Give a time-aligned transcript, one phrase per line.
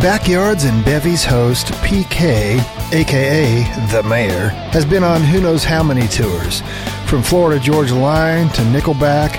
[0.00, 2.58] Backyards and Bevies host PK,
[2.94, 6.62] aka The Mayor, has been on who knows how many tours,
[7.06, 9.32] from Florida Georgia Line to Nickelback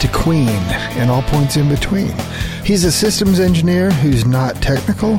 [0.00, 0.48] to Queen,
[0.98, 2.12] and all points in between.
[2.64, 5.18] He's a systems engineer who's not technical.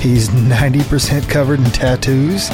[0.00, 2.50] He's 90% covered in tattoos.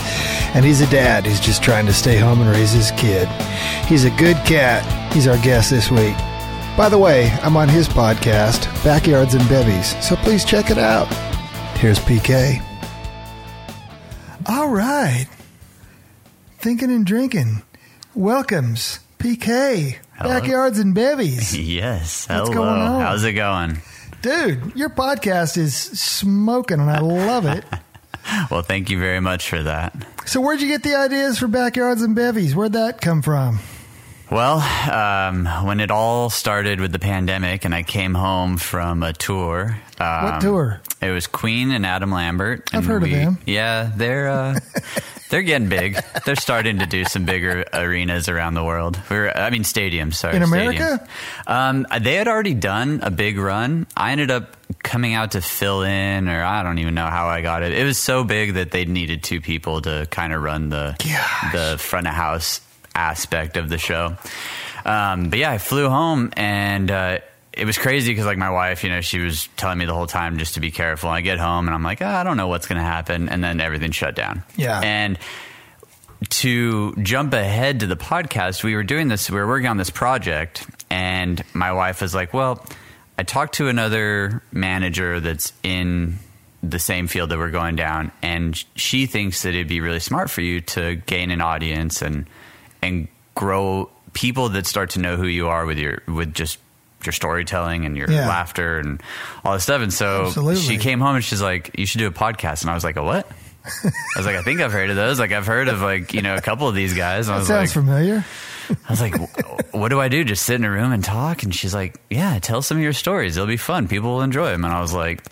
[0.55, 3.29] And he's a dad who's just trying to stay home and raise his kid.
[3.87, 4.85] He's a good cat.
[5.15, 6.17] He's our guest this week.
[6.77, 11.09] By the way, I'm on his podcast, Backyards and Bevies, so please check it out.
[11.79, 12.61] Here's PK.
[14.47, 15.27] All right.
[16.59, 17.63] Thinking and drinking.
[18.15, 19.97] Welcomes PK.
[20.17, 20.41] Hello.
[20.41, 21.57] Backyards and Bevies.
[21.59, 22.29] Yes.
[22.29, 22.53] What's Hello.
[22.53, 23.01] going on?
[23.01, 23.79] How's it going?
[24.23, 27.65] Dude, your podcast is smoking and I love it.
[28.51, 29.95] Well, thank you very much for that.
[30.27, 32.55] So, where'd you get the ideas for Backyards and Bevies?
[32.55, 33.59] Where'd that come from?
[34.31, 34.59] Well,
[34.93, 39.79] um, when it all started with the pandemic and I came home from a tour.
[40.01, 40.81] Um, What tour?
[41.01, 42.71] It was Queen and Adam Lambert.
[42.73, 43.39] I've and heard of them.
[43.47, 44.59] Yeah, they're uh,
[45.31, 45.99] they're getting big.
[46.25, 48.99] They're starting to do some bigger arenas around the world.
[49.11, 50.15] We were, I mean, stadiums.
[50.15, 50.47] Sorry, In stadiums.
[50.77, 51.09] America?
[51.47, 53.87] Um, they had already done a big run.
[53.97, 57.41] I ended up coming out to fill in, or I don't even know how I
[57.43, 57.73] got it.
[57.73, 61.53] It was so big that they needed two people to kind of run the Gosh.
[61.53, 62.61] the front of house
[62.95, 64.17] aspect of the show.
[64.85, 66.91] Um, but yeah, I flew home and.
[66.91, 67.19] Uh,
[67.59, 70.07] it was crazy because like my wife, you know, she was telling me the whole
[70.07, 71.11] time just to be careful.
[71.11, 73.43] I get home and I'm like, "Ah, I don't know what's going to happen, and
[73.43, 74.43] then everything shut down.
[74.57, 74.81] Yeah.
[74.81, 75.19] and
[76.31, 79.91] to jump ahead to the podcast, we were doing this, we were working on this
[79.91, 82.65] project, and my wife was like, Well,
[83.17, 86.19] I talked to another manager that's in
[86.63, 90.29] the same field that we're going down, and she thinks that it'd be really smart
[90.31, 92.27] for you to gain an audience and
[92.83, 96.59] and grow people that start to know who you are with your with just
[97.05, 98.29] your storytelling and your Yeah.
[98.29, 99.03] laughter and
[99.45, 99.83] all this stuff.
[99.83, 100.61] And so Absolutely.
[100.63, 102.63] she came home and she's like, You should do a podcast.
[102.63, 103.31] And I was like, A what?
[103.85, 105.19] I was like, I think I've heard of those.
[105.21, 107.29] Like, I've heard of like you know a couple of these guys.
[107.29, 108.25] And I That was sounds like, familiar.
[108.87, 109.15] I was like,
[109.73, 110.25] what do I do?
[110.25, 111.43] Just sit in a room and talk?
[111.43, 113.37] And she's like, yeah, tell some of your stories.
[113.37, 113.89] It'll be fun.
[113.89, 114.63] People will enjoy them.
[114.65, 115.23] And I was like,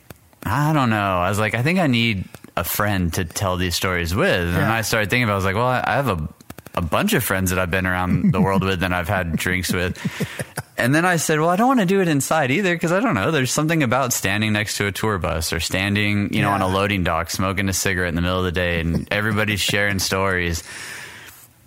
[0.43, 0.97] I don't know.
[1.19, 2.25] I was like, I think I need
[2.57, 4.27] a friend to tell these stories with.
[4.49, 4.73] And Yeah.
[4.75, 5.33] I started thinking about.
[5.33, 5.35] it.
[5.35, 6.29] I was like, well, I I have a
[6.77, 9.73] a bunch of friends that I've been around the world with and I've had drinks
[9.73, 9.99] with.
[10.77, 13.01] And then I said, well, I don't want to do it inside either because I
[13.01, 13.31] don't know.
[13.31, 16.69] There's something about standing next to a tour bus or standing, you know, on a
[16.69, 20.63] loading dock smoking a cigarette in the middle of the day and everybody's sharing stories.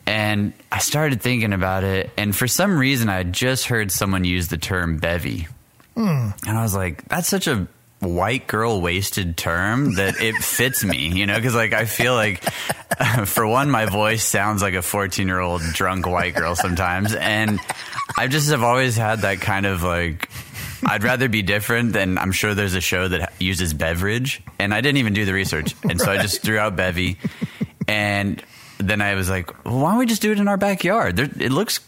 [0.05, 2.11] And I started thinking about it.
[2.17, 5.47] And for some reason, I had just heard someone use the term bevy.
[5.95, 6.29] Hmm.
[6.47, 7.67] And I was like, that's such a
[7.99, 11.35] white girl wasted term that it fits me, you know?
[11.35, 12.43] Because, like, I feel like,
[13.25, 17.13] for one, my voice sounds like a 14 year old drunk white girl sometimes.
[17.13, 17.59] And
[18.17, 20.29] I just have always had that kind of like,
[20.85, 24.41] I'd rather be different than I'm sure there's a show that uses beverage.
[24.59, 25.75] And I didn't even do the research.
[25.83, 27.17] And so I just threw out bevy.
[27.87, 28.41] And
[28.77, 31.17] then I was like, well, why don't we just do it in our backyard?
[31.17, 31.79] There, it looks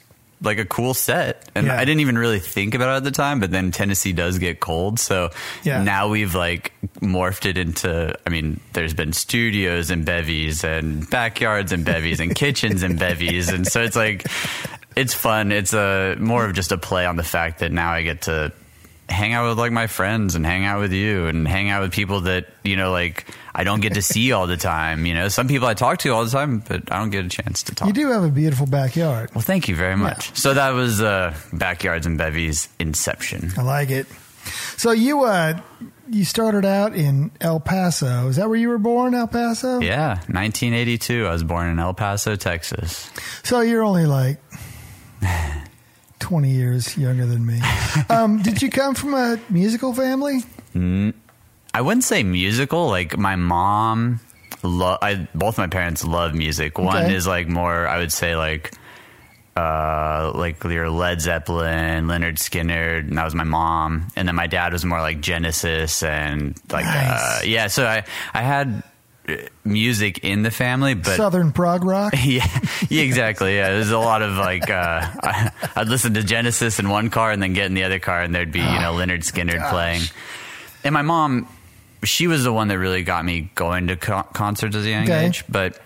[0.42, 1.50] like a cool set.
[1.56, 1.76] And Yeah.
[1.76, 4.60] I didn't even really think about it at the time, but then Tennessee does get
[4.60, 5.00] cold.
[5.00, 5.30] So
[5.64, 5.84] Yeah.
[5.84, 11.72] now we've like morphed it into, I mean, there's been studios and bevies and backyards
[11.72, 13.50] and bevies and kitchens and bevies.
[13.50, 14.26] And so it's like,
[14.96, 15.52] it's fun.
[15.52, 18.52] It's a more of just a play on the fact that now I get to
[19.12, 21.92] hang out with like my friends and hang out with you and hang out with
[21.92, 25.06] people that, you know, like I don't get to see all the time.
[25.06, 27.30] You know, some people I talk to all the time, but I don't get a
[27.30, 27.88] chance to talk.
[27.88, 29.30] You do have a beautiful backyard.
[29.36, 30.36] Well, thank you very much.
[30.38, 33.52] So that was uh, Backyards and Bevies Inception.
[33.58, 34.08] I like it.
[34.78, 35.60] So you uh
[36.10, 38.28] you started out in El Paso.
[38.28, 39.80] Is that where you were born, El Paso?
[39.80, 41.26] Yeah, 1982.
[41.26, 43.10] I was born in El Paso, Texas.
[43.44, 44.40] So you're only like
[46.22, 47.60] 20 years younger than me.
[48.10, 50.40] Um, did you come from a musical family?
[51.74, 52.88] I wouldn't say musical.
[52.88, 54.20] Like my mom,
[54.64, 56.78] lo- I both my parents love music.
[56.78, 57.14] One Okay.
[57.16, 58.72] is like more, I would say like,
[59.58, 64.08] uh, like your Led Zeppelin, Lynyrd Skynyrd, and that was my mom.
[64.16, 67.68] And then my dad was more like Genesis and like, uh, yeah.
[67.68, 68.04] So I,
[68.34, 68.82] I had uh,
[69.64, 72.14] music in the family, but Southern prog rock?
[72.24, 72.46] yeah,
[72.90, 73.56] yeah, exactly.
[73.56, 77.32] Yeah, there's a lot of like uh, I, I'd listen to Genesis in one car
[77.32, 79.72] and then get in the other car, and there'd be you know Lynyrd Skynyrd gosh.
[79.72, 80.02] playing.
[80.84, 81.48] And my mom,
[82.04, 85.04] she was the one that really got me going to co- concerts as a young
[85.04, 85.28] Okay.
[85.28, 85.44] age.
[85.48, 85.80] But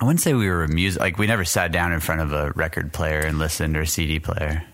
[0.00, 2.32] I wouldn't say we were a music like we never sat down in front of
[2.32, 4.64] a record player and listened or CD player.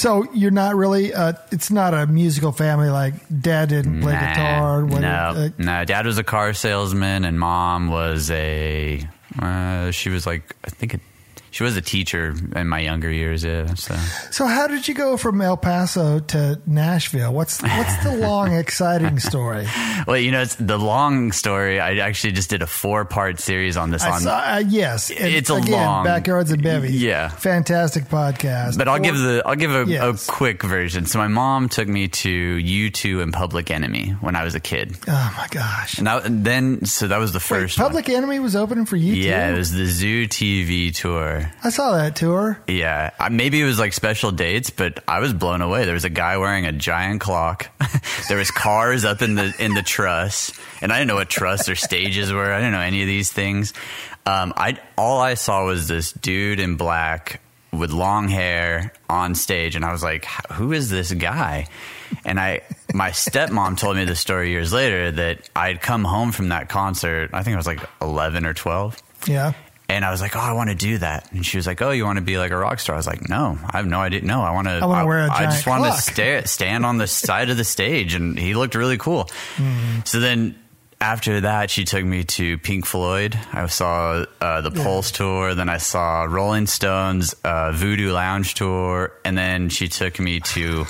[0.00, 1.12] So you're not really.
[1.12, 2.88] Uh, it's not a musical family.
[2.88, 4.84] Like dad didn't play Nah, guitar.
[4.86, 5.84] whether- no, uh, no.
[5.84, 9.06] Dad was a car salesman, and mom was a.
[9.38, 11.00] Uh, she was like I think it,
[11.50, 13.42] she was a teacher in my younger years.
[13.44, 13.94] Yeah, so
[14.30, 17.32] so how did you go from El Paso to Nashville?
[17.32, 19.66] What's what's the long, exciting story?
[20.06, 21.80] well, you know, it's the long story.
[21.80, 24.02] I actually just did a four part series on this.
[24.02, 27.02] I on saw, uh, yes, and It's a long- backyards and bevies.
[27.02, 27.28] Yeah.
[27.28, 28.78] fantastic podcast.
[28.78, 30.28] But I'll Or- give the I'll give a, Yes.
[30.28, 31.06] a quick version.
[31.06, 34.60] So my mom took me to U two and Public Enemy when I was a
[34.60, 35.98] kid, Oh my gosh!
[35.98, 37.78] and, then so that was the Wait, first.
[37.78, 37.86] one.
[37.88, 41.39] Public Enemy was opening for you Yeah, it was the Zoo TV tour.
[41.64, 42.62] I saw that tour.
[42.66, 45.84] Yeah, maybe it was like special dates, but I was blown away.
[45.84, 47.68] There was a guy wearing a giant clock.
[48.28, 51.68] there was cars up in the in the truss, and I didn't know what truss
[51.68, 52.52] or stages were.
[52.52, 53.72] I didn't know any of these things.
[54.26, 57.40] Um, I all I saw was this dude in black
[57.72, 61.66] with long hair on stage, and I was like, "Who is this guy?"
[62.24, 62.62] And I,
[62.92, 67.30] my stepmom told me the story years later that I'd come home from that concert.
[67.32, 69.00] I think I was like eleven or twelve.
[69.26, 69.52] Yeah.
[69.90, 71.90] And I was like, "Oh, I want to do that." And she was like, "Oh,
[71.90, 73.98] you want to be like a rock star?" I was like, "No, I have no
[74.00, 74.22] idea.
[74.22, 74.74] No, I want to.
[74.74, 77.56] I wanna wear a I just want clock." to stay, stand on the side of
[77.56, 79.24] the stage." And he looked really cool.
[79.56, 80.00] Mm-hmm.
[80.04, 80.54] So then,
[81.00, 83.36] after that, she took me to Pink Floyd.
[83.52, 85.54] I saw uh, the Pulse tour.
[85.56, 90.86] Then I saw Rolling Stones uh, Voodoo Lounge tour, and then she took me to.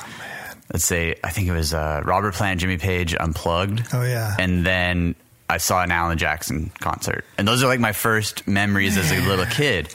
[0.72, 3.88] Let's say I think it was uh, Robert Plant, Jimmy Page Unplugged.
[3.92, 4.36] Oh, yeah.
[4.38, 5.16] And then
[5.50, 7.24] I saw an Alan Jackson concert.
[7.36, 9.92] And those are like my first memories as a little kid.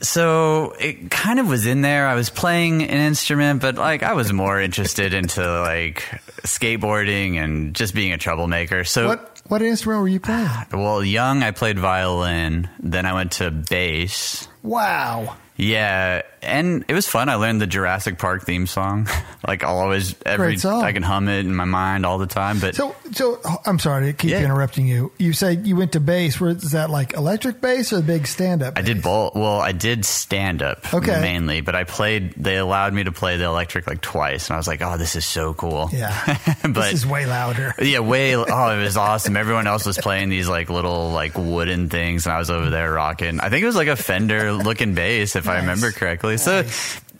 [0.00, 2.06] So it kind of was in there.
[2.08, 6.02] I was playing an instrument, but like I was more interested into like
[6.42, 8.84] skateboarding and just being a troublemaker.
[8.84, 10.48] So What what instrument were you playing?
[10.72, 14.46] well, young I played violin, then I went to bass.
[14.62, 15.36] Wow.
[15.56, 17.28] Yeah, and it was fun.
[17.28, 19.08] I learned the Jurassic Park theme song.
[19.46, 20.56] like I'll always every.
[20.64, 22.58] I can hum it in my mind all the time.
[22.60, 24.42] But So so I'm sorry to keep Yeah.
[24.44, 25.12] interrupting you.
[25.18, 26.40] You said you went to bass.
[26.40, 28.78] Where is that like electric bass or the big stand up?
[28.78, 29.34] I did both.
[29.34, 31.20] Well, I did stand up Okay.
[31.20, 32.34] mainly, but I played.
[32.36, 35.16] They allowed me to play the electric like twice, and I was like, "Oh, this
[35.16, 36.12] is so cool." Yeah.
[36.62, 37.74] but this is way louder.
[37.80, 38.34] yeah, way.
[38.36, 38.44] Oh,
[38.78, 39.36] it was awesome.
[39.36, 42.92] Everyone else was playing these like little like wooden things, and I was over there
[42.92, 43.40] rocking.
[43.40, 46.31] I think it was like a Fender looking bass, if I remember correctly.
[46.36, 46.64] So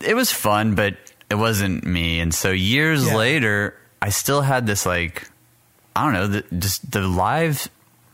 [0.05, 0.97] it was fun, but
[1.31, 2.21] it wasn't me.
[2.21, 3.17] And so years Yeah.
[3.17, 5.29] later, I still had this like
[5.95, 7.69] I don't know, the, just the live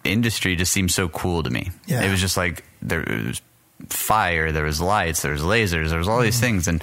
[0.04, 1.70] industry just seemed so cool to me.
[1.86, 2.02] Yeah.
[2.02, 3.42] It was just like there it was
[3.88, 6.24] fire, there was lights, there was lasers, there was all Mm-hmm.
[6.24, 6.82] these things, and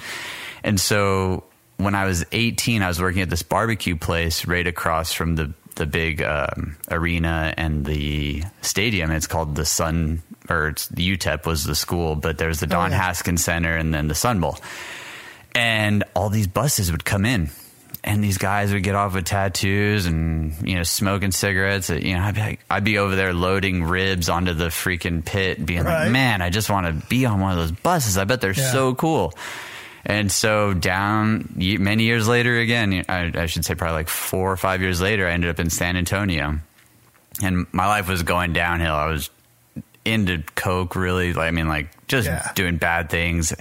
[0.64, 1.44] and so
[1.76, 5.52] when I was 18, I was working at this barbecue place right across from the
[5.74, 9.10] the big um, arena and the stadium.
[9.10, 12.70] It's called the Sun, or it's the UTEP was the school, but there's the oh,
[12.70, 13.02] Don Oh, yeah.
[13.02, 14.58] Haskins Center and then the Sun Bowl,
[15.54, 17.50] and all these buses would come in.
[18.04, 21.90] And these guys would get off with tattoos and you know smoking cigarettes.
[21.90, 25.64] You know, I'd be like, I'd be over there loading ribs onto the freaking pit,
[25.66, 26.04] being Right.
[26.04, 28.16] like, "Man, I just want to be on one of those buses.
[28.16, 28.70] I bet they're Yeah.
[28.70, 29.34] so cool."
[30.04, 34.56] And so down many years later, again, I, I should say probably like four or
[34.56, 36.60] five years later, I ended up in San Antonio,
[37.42, 38.94] and my life was going downhill.
[38.94, 39.30] I was
[40.06, 41.32] into coke, really.
[41.32, 42.50] Like, I mean, like just Yeah.
[42.54, 43.52] doing bad things,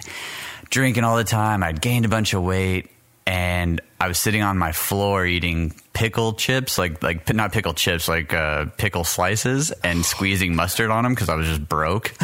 [0.70, 1.64] drinking all the time.
[1.64, 2.90] I'd gained a bunch of weight,
[3.28, 8.08] and I was sitting on my floor eating pickle chips, like like not pickle chips,
[8.08, 12.14] like uh, pickle slices, and squeezing mustard on them because I was just broke.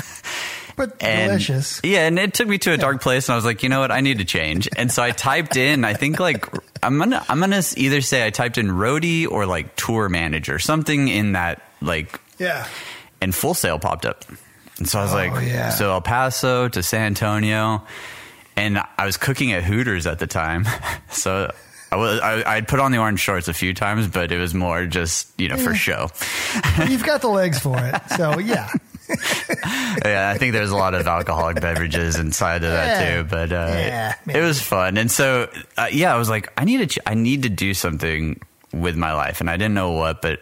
[0.77, 1.81] But And- delicious.
[1.83, 3.81] Yeah, and it took me to a dark place, and I was like, you know
[3.81, 4.69] what, I need to change.
[4.77, 6.47] And so I typed in, I think like
[6.81, 11.09] I'm gonna I'm gonna either say I typed in roadie or like tour manager, something
[11.09, 12.65] in that like, Yeah.
[13.21, 14.25] And Full Sail popped up,
[14.77, 15.69] and so I was Oh, like, yeah.
[15.69, 17.85] so El Paso to San Antonio,
[18.57, 20.65] and I was cooking at Hooters at the time,
[21.11, 21.51] so.
[21.93, 24.53] I was, I, I'd put on the orange shorts a few times, but it was
[24.53, 26.09] more just, you know, for show.
[26.87, 28.01] You've got the legs for it.
[28.15, 28.69] So yeah.
[30.05, 33.17] yeah, I think there's a lot of alcoholic beverages inside of that Yeah.
[33.17, 33.23] too.
[33.29, 36.77] But uh, Yeah, it was fun, and so uh, yeah, I was like, I need
[36.77, 38.39] to, ch- I need to do something
[38.73, 40.39] with my life, and I didn't know what, but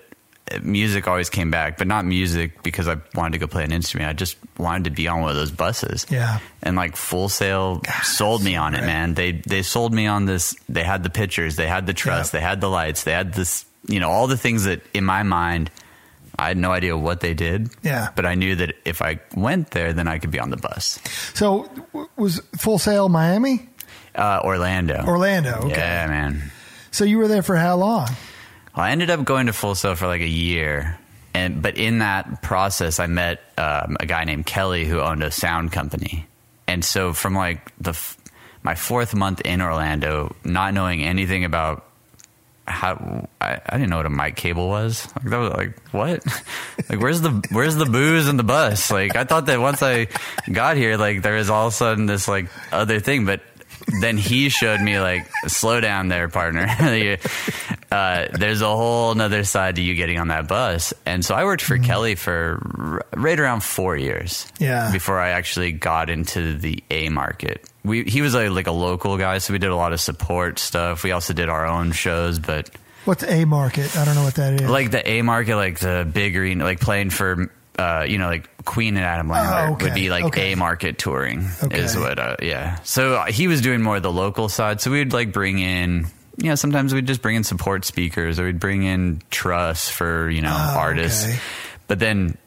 [0.62, 4.10] music always came back, but not music because I wanted to go play an instrument.
[4.10, 6.06] I just wanted to be on one of those buses.
[6.10, 6.40] Yeah.
[6.64, 9.14] And like Full Sail sold me on it, man.
[9.14, 10.56] They they sold me on this.
[10.68, 12.40] They had the pictures, they had the truss, Yeah.
[12.40, 15.24] they had the lights, they had this, you know, all the things that in my
[15.24, 15.72] mind.
[16.38, 17.70] I had no idea what they did.
[17.84, 18.12] Yeah.
[18.16, 20.98] But I knew that if I went there, then I could be on the bus.
[21.34, 21.70] So
[22.16, 23.68] was Full Sail Miami?
[24.16, 25.04] Uh, Orlando.
[25.06, 25.56] Orlando.
[25.66, 25.76] Okay.
[25.78, 26.50] Yeah, man.
[26.92, 28.08] So you were there for how long?
[28.80, 30.98] I ended up going to Full Sail for like a year,
[31.34, 35.32] and but in that process, I met um, a guy named Kelly who owned a
[35.32, 36.28] sound company,
[36.68, 37.98] and so from like the
[38.64, 41.86] my fourth month in Orlando, not knowing anything about
[42.70, 45.08] how I, I didn't know what a mic cable was.
[45.16, 46.26] Like that was like what?
[46.90, 48.92] like where's the where's the booze and the bus?
[48.92, 50.08] Like I thought that once I
[50.52, 53.42] got here, like there was all of a sudden this like other thing, but
[54.02, 56.68] then he showed me like slow down there, partner.
[57.92, 61.44] uh, there's a whole another side to you getting on that bus, and so I
[61.46, 64.52] worked for Kelly for r- right around four years.
[64.60, 64.92] Yeah.
[64.92, 67.66] before I actually got into the A market.
[67.84, 70.60] We he was like, like a local guy, so we did a lot of support
[70.60, 71.04] stuff.
[71.04, 72.70] We also did our own shows, but
[73.06, 73.96] What's a market?
[73.98, 74.70] I don't know what that is.
[74.70, 77.52] like the A market, like the big arena, like playing for.
[77.80, 79.86] Uh, you know, like Queen and Adam Lambert Oh, okay.
[79.86, 80.52] would be like Okay.
[80.52, 81.80] A market touring Okay.
[81.80, 82.80] is what, uh, yeah.
[82.84, 84.82] So uh, he was doing more of the local side.
[84.82, 86.08] So we'd like bring in,
[86.38, 90.30] you know, sometimes we'd just bring in support speakers or we'd bring in truss for,
[90.30, 91.26] you know, Oh, artists.
[91.88, 92.38] But then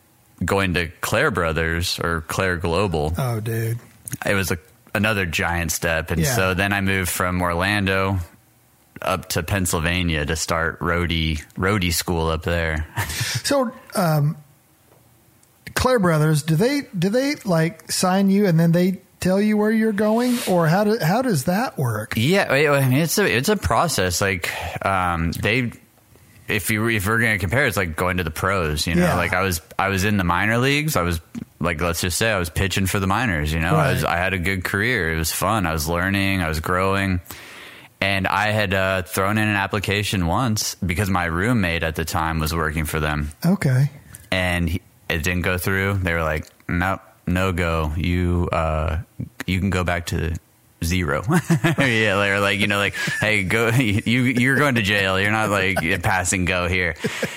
[0.44, 3.78] going to Clair Brothers or Clair Global, oh, dude.
[4.26, 4.58] it was a,
[4.94, 6.10] another giant step.
[6.10, 6.34] And Yeah.
[6.36, 8.18] so then I moved from Orlando
[9.00, 12.86] up to Pennsylvania to start roadie roadie school up there.
[13.44, 14.36] So, um,
[15.82, 19.70] Clair Brothers, do they do they like sign you and then they tell you where
[19.70, 22.14] you're going, or how do how does that work?
[22.16, 24.20] yeah, I mean, it's a it's a process.
[24.20, 24.50] Like
[24.86, 25.72] um, they.
[26.48, 28.86] If you if we're gonna compare, it's like going to the pros.
[28.86, 29.16] You know, Yeah.
[29.16, 30.96] like I was I was in the minor leagues.
[30.96, 31.20] I was
[31.60, 33.52] like let's just say I was pitching for the minors.
[33.52, 35.14] You know, I was I had a good career.
[35.14, 35.66] It was fun.
[35.66, 36.42] I was learning.
[36.42, 37.20] I was growing.
[38.00, 42.40] And I had uh, thrown in an application once because my roommate at the time
[42.40, 43.30] was working for them.
[43.46, 43.90] Okay.
[44.32, 44.82] and he,
[45.12, 45.94] it didn't go through.
[45.94, 47.92] They were like, "Nope, no go.
[47.96, 48.98] You uh,
[49.46, 50.34] you can go back to
[50.84, 51.22] zero.
[51.30, 53.68] yeah, they were like, you know, like, "Hey, go.
[53.76, 55.20] You you're going to jail.
[55.20, 56.96] You're not like passing go here."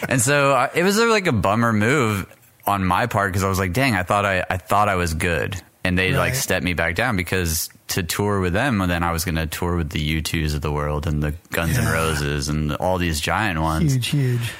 [0.09, 2.25] And so uh, it was uh, like a bummer move
[2.65, 5.13] on my part because I was like, "Dang, I thought I I thought I was
[5.13, 9.03] good." And they like stepped me back down because to tour with them, and then
[9.03, 11.85] I was going to tour with the U2s of the world and the Guns N'
[11.85, 14.51] Roses and all these giant ones Huge, huge.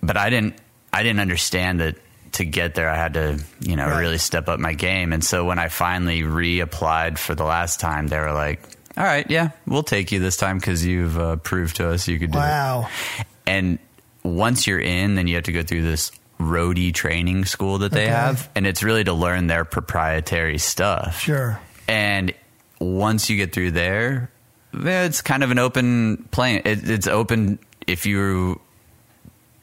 [0.00, 0.54] but I didn't
[0.92, 1.96] I didn't understand that
[2.32, 4.00] to get there I had to you know Right.
[4.00, 8.08] really step up my game and so when I finally reapplied for the last time
[8.08, 8.60] they were like
[8.96, 12.18] all right yeah we'll take you this time because you've uh, proved to us you
[12.18, 12.88] could do Wow.
[13.18, 13.78] it and
[14.22, 18.04] once you're in then you have to go through this roadie training school that they
[18.04, 18.10] Okay.
[18.12, 21.60] have and it's really to learn their proprietary stuff Sure.
[21.88, 22.32] and
[22.80, 24.28] once you get through there,
[24.72, 26.62] it's kind of an open plane.
[26.64, 28.60] It, it's open if you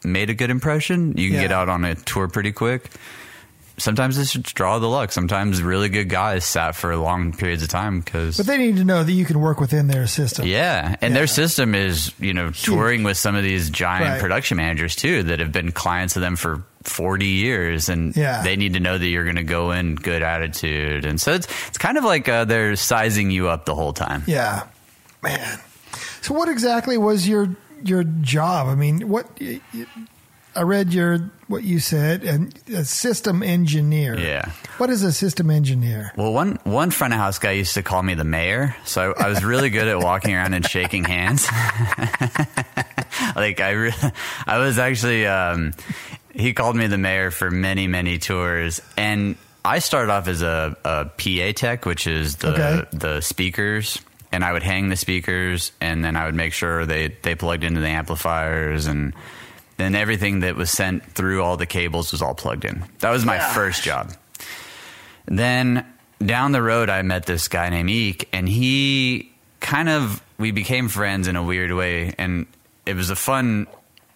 [0.04, 1.42] made a good impression, you can Yeah.
[1.44, 2.90] get out on a tour pretty quick.
[3.78, 5.10] Sometimes it's just draw the luck.
[5.14, 8.36] Sometimes really good guys sat for long periods of time because.
[8.36, 10.46] But they need to know that you can work within their system.
[10.46, 11.20] Yeah, and Yeah.
[11.20, 14.20] their system is you know touring with some of these giant Right.
[14.20, 18.42] production managers too that have been clients of them for forty years, and Yeah.
[18.42, 21.48] they need to know that you're going to go in good attitude, and so it's
[21.70, 24.24] it's kind of like uh, they're sizing you up the whole time.
[24.28, 24.64] Yeah.
[25.24, 25.58] Man.
[26.22, 27.48] So what exactly was your
[27.84, 28.68] your job?
[28.68, 29.28] I mean, what
[30.56, 34.18] I read your what you said and a system engineer.
[34.18, 34.52] Yeah.
[34.78, 36.12] What is a system engineer?
[36.16, 39.30] Well, one one front of house guy used to call me the mayor, so I,
[39.30, 41.48] was really good at walking around and shaking hands.
[43.36, 43.94] like I, re-
[44.48, 45.26] I was actually.
[45.28, 45.74] Um,
[46.34, 50.76] he called me the mayor for many many tours, and I started off as a,
[50.86, 52.86] a PA tech, which is the Okay.
[52.92, 54.00] the speakers,
[54.32, 57.64] and I would hang the speakers, and then I would make sure they they plugged
[57.64, 59.14] into the amplifiers and.
[59.78, 62.84] Then everything that was sent through all the cables was all plugged in.
[63.00, 64.12] That was my first job.
[65.26, 65.86] Then
[66.26, 70.90] down the road, I met this guy named Eek, and he kind of we became
[70.90, 72.46] friends in a weird way, and
[72.86, 73.68] it was a fun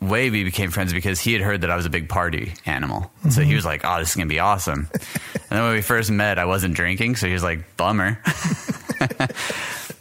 [0.01, 3.12] way we became friends because he had heard that I was a big party animal,
[3.29, 3.55] so he mm-hmm.
[3.55, 6.46] was like, "Oh, this is gonna be awesome." and then when we first met, I
[6.46, 8.20] wasn't drinking, so he was like, "Bummer."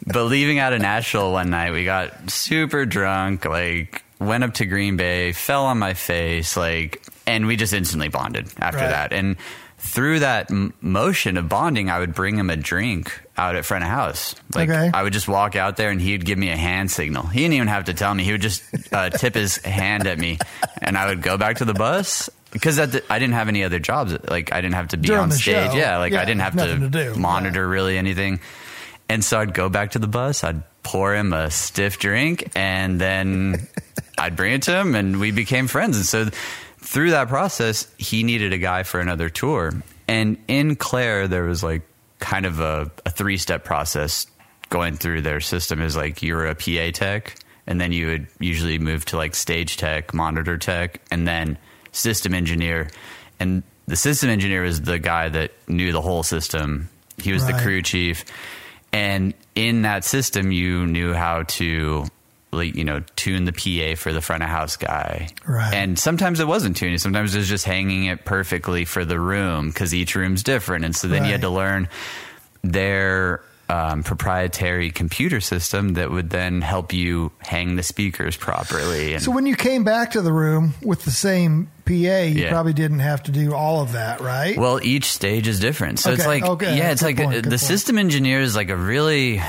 [0.05, 4.65] but leaving out of Nashville one night, we got super drunk, like went up to
[4.65, 8.89] Green Bay, fell on my face, like, and we just instantly bonded after Right.
[8.89, 9.13] that.
[9.13, 9.37] And
[9.77, 13.83] through that m- motion of bonding, I would bring him a drink out at front
[13.83, 14.33] of house.
[14.55, 14.91] Like Okay.
[14.93, 17.27] I would just walk out there and he'd give me a hand signal.
[17.27, 18.23] He didn't even have to tell me.
[18.23, 20.37] He would just uh, tip his hand at me,
[20.81, 22.29] and I would go back to the bus.
[22.51, 25.23] Because the, I didn't have any other jobs, like I didn't have to be During
[25.23, 25.71] on stage.
[25.71, 25.75] show.
[25.75, 27.15] Yeah, like Yeah, I didn't have to, to do.
[27.15, 28.39] monitor really anything.
[29.13, 32.99] And so I'd go back to the bus, I'd pour him a stiff drink, and
[32.99, 33.67] then
[34.17, 35.97] I'd bring it to him, and we became friends.
[35.97, 36.29] And so
[36.79, 39.71] through that process, he needed a guy for another tour.
[40.07, 41.83] And in Clair, there was like
[42.17, 44.25] kind of a, a three step process
[44.71, 47.35] going through their system is like you're a PA tech,
[47.67, 51.59] and then you would usually move to like stage tech, monitor tech, and then
[51.91, 52.89] system engineer.
[53.39, 56.89] And the system engineer was the guy that knew the whole system.
[57.21, 58.25] He was the crew chief,
[58.93, 62.05] and in that system, you knew how to.
[62.51, 65.29] Like, you know, tune the PA for the front of house guy.
[65.43, 65.73] Right.
[65.73, 66.99] And sometimes it wasn't tuning.
[66.99, 70.85] Sometimes it was just hanging it perfectly for the room because each room's different.
[70.85, 71.89] And so then you had to learn
[72.61, 79.13] their um, proprietary computer system that would then help you hang the speakers properly.
[79.13, 82.49] And So when you came back to the room with the same PA, you Yeah.
[82.49, 84.57] probably didn't have to do all of that, right?
[84.57, 85.99] well, each stage is different.
[85.99, 87.59] So it's like, okay, yeah, it's good like point, the point.
[87.61, 89.41] system engineer is like a really.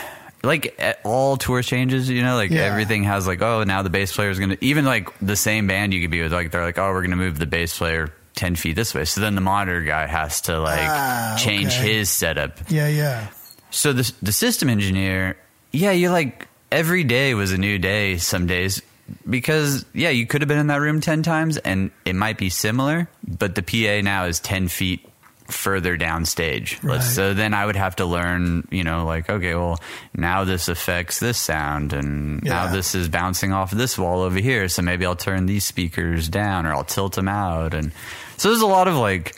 [0.42, 2.64] Like at all tour changes, you know, like Yeah.
[2.64, 5.94] everything has like, oh, now the bass player is gonna even like the same band
[5.94, 8.54] you could be with, like they're like, oh, we're gonna move the bass player ten
[8.54, 9.06] feet this way.
[9.06, 11.94] So then the monitor guy has to like Ah, change okay.
[11.94, 12.59] his setup.
[12.68, 13.28] yeah, yeah.
[13.75, 15.37] So the the system engineer,
[15.73, 18.16] yeah, you're like every day was a new day.
[18.19, 18.81] Some days
[19.28, 22.49] because yeah, you could have been in that room ten times and it might be
[22.50, 25.07] similar, but the PA now is ten feet
[25.49, 26.83] further downstage.
[26.83, 27.02] Right.
[27.02, 29.78] So then I would have to learn, you know, like okay, well
[30.14, 32.66] now this affects this sound, and Yeah.
[32.66, 34.69] now this is bouncing off this wall over here.
[34.69, 37.93] So maybe I'll turn these speakers down or I'll tilt them out, and
[38.38, 39.37] so there's a lot of like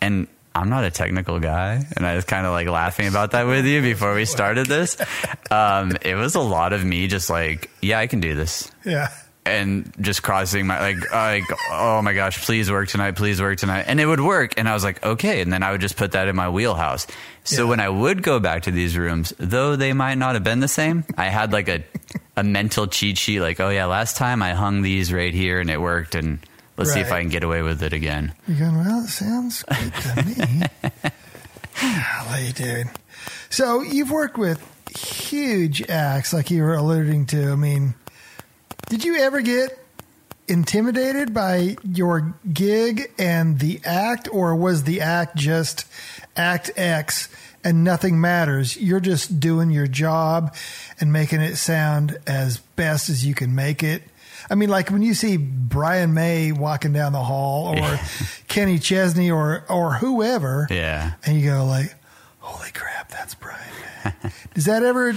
[0.00, 3.46] and I'm not a technical guy, and I was kind of like laughing about that
[3.46, 4.96] with you before we started this.
[5.50, 9.10] Um, it was a lot of me just like, yeah, I can do this, Yeah.
[9.44, 13.84] and just crossing my like, like, oh my gosh, please work tonight, please work tonight,
[13.86, 16.12] and it would work, and I was like, okay, and then I would just put
[16.12, 17.06] that in my wheelhouse.
[17.44, 17.68] So Yeah.
[17.70, 20.68] when I would go back to these rooms, though they might not have been the
[20.68, 21.84] same, I had like a
[22.38, 25.70] a mental cheat sheet, like, oh yeah, last time I hung these right here and
[25.70, 26.38] it worked, and
[26.76, 28.32] let's see if I can get away with it again.
[28.46, 30.62] You're going, well, it sounds good to me.
[31.80, 32.90] Golly, dude.
[33.50, 34.60] So you've worked with
[34.96, 37.50] huge acts like you were alluding to.
[37.50, 37.94] I mean,
[38.88, 39.78] did you ever get
[40.48, 45.86] intimidated by your gig and the act, or was the act just
[46.36, 47.28] act X
[47.64, 48.76] and nothing matters?
[48.76, 50.54] You're just doing your job
[51.00, 54.02] and making it sound as best as you can make it.
[54.48, 58.04] I mean, like when you see Brian May walking down the hall, or Yeah.
[58.48, 61.12] Kenny Chesney, or or whoever, Yeah.
[61.24, 61.94] and you go like,
[62.38, 63.58] "Holy crap, that's Brian
[64.04, 65.14] May." Does that ever?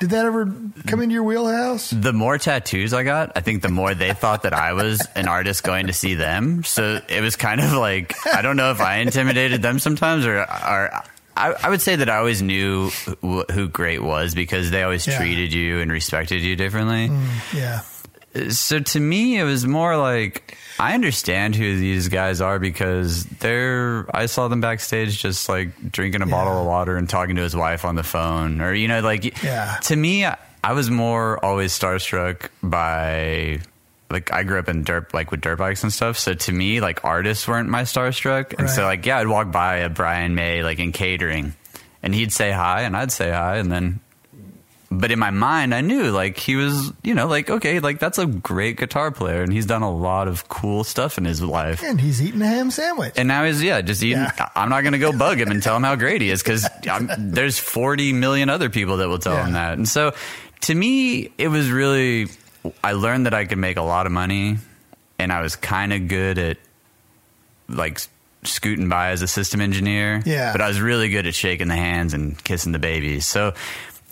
[0.00, 0.52] Did that ever
[0.88, 1.90] come into your wheelhouse?
[1.90, 5.28] the more tattoos I got, I think the more they thought that I was an
[5.28, 6.64] artist going to see them.
[6.64, 10.38] So it was kind of like I don't know if I intimidated them sometimes, or
[10.40, 10.90] or
[11.36, 12.90] I, I would say that I always knew
[13.22, 15.16] who, who Great was because they always Yeah.
[15.18, 17.08] treated you and respected you differently.
[17.08, 17.80] Mm, yeah,
[18.50, 24.06] So to me, it was more like I understand who these guys are because they're.
[24.14, 27.54] I saw them backstage just like drinking a bottle of water and talking to his
[27.54, 29.76] wife on the phone, or you know, like Yeah.
[29.82, 33.60] to me, I was more always starstruck by
[34.10, 36.18] like I grew up in dirt like with dirt bikes and stuff.
[36.18, 39.76] So to me, like artists weren't my starstruck, and so like yeah, I'd walk by
[39.78, 41.54] a Brian May like in catering,
[42.02, 44.00] and he'd say hi, and I'd say hi, and then.
[44.98, 48.18] But in my mind, I knew like he was, you know, like okay, like that's
[48.18, 51.82] a great guitar player, and he's done a lot of cool stuff in his life.
[51.82, 53.14] and he's eating a ham sandwich.
[53.16, 54.18] And now he's yeah, just eating.
[54.22, 54.48] Yeah.
[54.54, 56.68] I'm not going to go bug him and tell him how great he is because
[57.18, 59.74] there's 40 million other people that will tell him that.
[59.74, 60.14] And so,
[60.62, 62.28] to me, it was really.
[62.84, 64.58] I learned that I could make a lot of money,
[65.18, 66.58] and I was kind of good at
[67.68, 68.00] like
[68.44, 70.22] scooting by as a system engineer.
[70.26, 70.52] Yeah.
[70.52, 73.24] but I was really good at shaking the hands and kissing the babies.
[73.26, 73.54] So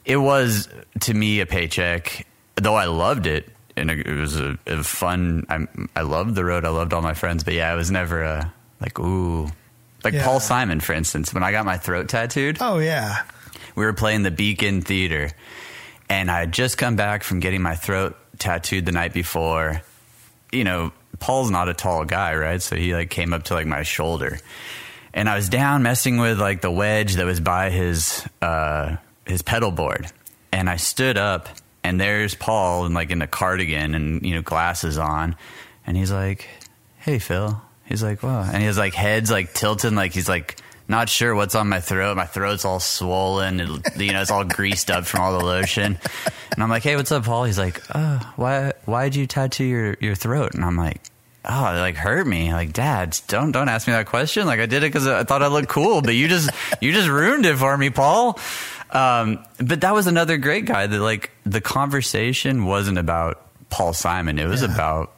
[0.05, 0.69] it was
[1.01, 3.49] to me a paycheck, though I loved it.
[3.77, 5.47] And it was a, a fun.
[5.49, 6.65] I I loved the road.
[6.65, 7.45] I loved all my friends.
[7.45, 9.49] But yeah, it was never a like ooh,
[10.05, 10.25] like Yeah.
[10.25, 11.33] Paul Simon, for instance.
[11.33, 13.23] When I got my throat tattooed, Oh yeah,
[13.77, 15.31] we were playing the Beacon Theater,
[16.11, 19.81] and I had just come back from getting my throat tattooed the night before.
[20.53, 22.61] You know, Paul's not a tall guy, right?
[22.61, 24.41] So he like came up to like my shoulder,
[25.15, 29.43] and I was down messing with like the wedge that was by his uh, his
[29.43, 30.11] pedal board,
[30.53, 31.49] and I stood up,
[31.85, 35.37] and there's Paul in like in a cardigan and you know glasses on,
[35.87, 36.49] and he's like,
[36.99, 41.09] "Hey, Phil." He's like, "Wow," and his like head's like tilting, like he's like not
[41.09, 42.17] sure what's on my throat.
[42.17, 43.61] My throat's all swollen.
[43.61, 45.99] It, you know, it's all greased up from all the lotion.
[46.53, 49.97] And I'm like, "Hey, what's up, Paul?" He's like, "Oh, why why'd you tattoo your
[50.01, 51.01] your throat?" And I'm like.
[51.45, 52.53] Oh, it like hurt me.
[52.53, 54.47] Like, Dad, don't don't ask me that question.
[54.47, 56.51] Like, I did it because I thought I looked cool, but you just
[56.81, 58.39] you just ruined it for me, Paul.
[58.91, 60.87] Um, but that was another great guy.
[60.87, 64.39] That like the conversation wasn't about Paul Simon.
[64.39, 64.75] It was Yeah.
[64.75, 65.13] about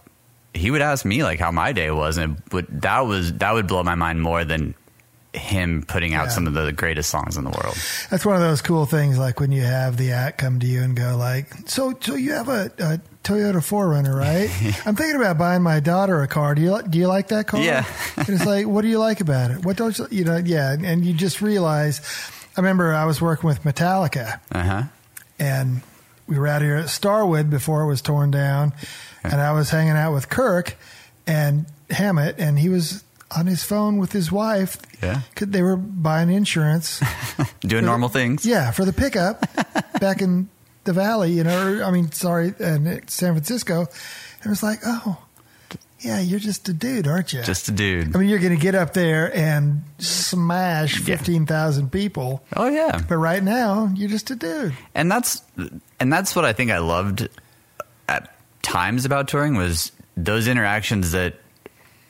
[0.54, 3.52] he would ask me like how my day was, and it would, that was that
[3.52, 4.74] would blow my mind more than
[5.34, 6.30] him putting out Yeah.
[6.30, 7.76] some of the greatest songs in the world.
[8.10, 10.82] That's one of those cool things, like when you have the act come to you
[10.82, 14.50] and go, like, "So, so you have a, a Toyota 4Runner, right?
[14.86, 16.54] I'm thinking about buying my daughter a car.
[16.54, 17.60] Do you do you like that car?
[17.62, 17.84] Yeah.
[18.16, 19.64] and it's like, what do you like about it?
[19.64, 20.36] What don't you, you know?
[20.36, 22.00] Yeah, and you just realize.
[22.56, 24.82] I remember I was working with Metallica, Uh huh.
[25.38, 25.80] and
[26.26, 28.74] we were out here at Starwood before it was torn down,
[29.24, 30.76] and I was hanging out with Kirk
[31.26, 33.02] and Hammett, and he was
[33.36, 34.76] on his phone with his wife.
[35.02, 35.20] Yeah.
[35.34, 37.00] 'Cause They were buying insurance.
[37.60, 38.44] Doing normal things.
[38.46, 39.44] Yeah, for the pickup
[40.00, 40.48] back in
[40.84, 43.80] the valley, you know, or, I mean, sorry, in San Francisco.
[43.80, 45.18] And it was like, oh,
[46.00, 47.42] yeah, you're just a dude, aren't you?
[47.44, 48.14] Just a dude.
[48.14, 51.16] I mean, you're going to get up there and smash Yeah.
[51.16, 52.42] 15,000 people.
[52.56, 53.00] oh yeah.
[53.08, 54.74] But right now, you're just a dude.
[54.94, 55.42] and that's
[56.00, 57.28] and that's what I think I loved
[58.08, 61.34] at times about touring was those interactions that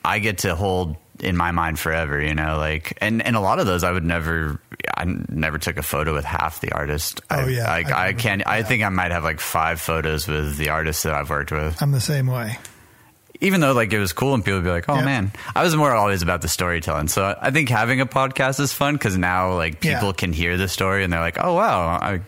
[0.03, 2.21] I get to hold in my mind forever.
[2.21, 4.59] You know, like and and a lot of those I would never.
[4.95, 7.21] I never took a photo with half the artist.
[7.31, 7.67] Oh, I, yeah.
[7.67, 8.45] like I I, can't.
[8.45, 11.81] I think I might have like five photos with the artists that I've worked with.
[11.81, 12.57] I'm the same way.
[13.41, 15.05] Even though like it was cool and people would be like, "Oh Yeah.
[15.05, 17.07] man," I was more always about the storytelling.
[17.09, 19.95] So I think having a podcast is fun because now like Yeah.
[19.99, 22.21] people can hear the story and they're like, "Oh wow, I,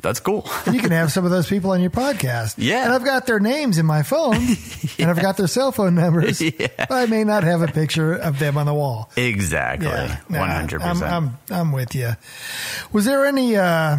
[0.00, 2.54] that's cool." And you can have some of those people on your podcast.
[2.58, 2.84] Yeah.
[2.84, 4.34] And I've got their names in my phone
[4.98, 6.40] and I've got their cell phone numbers.
[6.58, 6.68] Yeah.
[6.76, 9.10] But I may not have a picture of them on the wall.
[9.16, 9.88] Exactly.
[9.88, 11.12] Yeah, One Nah, hundred I'm, percent.
[11.12, 12.12] I'm I'm with you.
[12.92, 13.56] Was there any?
[13.56, 13.98] uh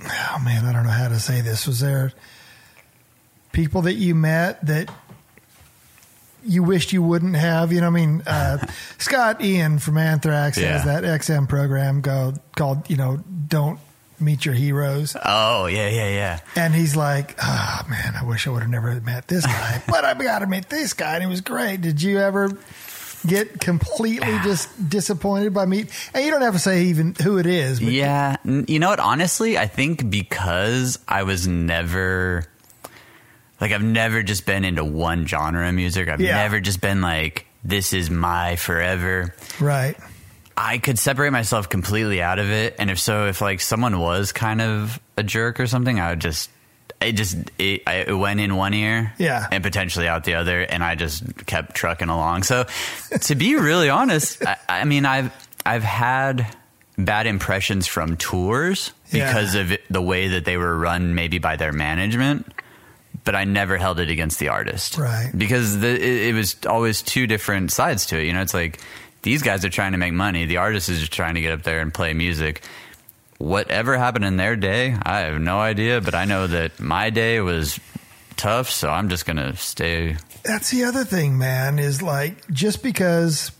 [0.00, 1.66] Oh man, I don't know how to say this.
[1.66, 2.12] Was there
[3.52, 4.88] people that you met that
[6.44, 7.72] you wished you wouldn't have?
[7.72, 8.64] You know, I mean, uh,
[8.98, 13.16] Scott Ian from Anthrax has that XM program called called you know
[13.48, 13.80] Don't
[14.20, 16.40] Meet Your Heroes, Oh yeah, yeah, yeah.
[16.56, 20.04] and he's like, oh man, I wish I would have never met this guy, but
[20.04, 21.80] I got to meet this guy, and it was great.
[21.80, 22.50] Did you ever?
[23.26, 27.46] Get completely just disappointed by meet, and you don't have to say even who it
[27.46, 27.80] is.
[27.80, 29.00] But Yeah, you know what?
[29.00, 32.44] Honestly, I think because I was never
[33.60, 36.08] like I've never just been into one genre of music.
[36.08, 36.36] I've Yeah.
[36.36, 39.34] never just been like this is my forever.
[39.60, 39.96] Right.
[40.60, 44.32] I could separate myself completely out of it, and if so, if like someone was
[44.32, 46.50] kind of a jerk or something, I would just.
[47.00, 49.46] It just it, it went in one ear, Yeah.
[49.52, 52.42] and potentially out the other, and I just kept trucking along.
[52.42, 52.66] So,
[53.20, 55.30] to be really honest, I, I mean, I've
[55.64, 56.44] I've had
[56.96, 59.28] bad impressions from tours Yeah.
[59.28, 62.52] because of it, the way that they were run, maybe by their management.
[63.22, 65.30] But I never held it against the artist, Right.
[65.36, 68.24] Because the, it, it was always two different sides to it.
[68.26, 68.80] You know, it's like
[69.22, 71.62] these guys are trying to make money, the artist is just trying to get up
[71.62, 72.62] there and play music.
[73.38, 76.00] Whatever happened in their day, I have no idea.
[76.00, 77.78] But I know that my day was
[78.36, 80.16] tough, so I'm just gonna stay.
[80.44, 83.52] That's the other thing, man, is like just because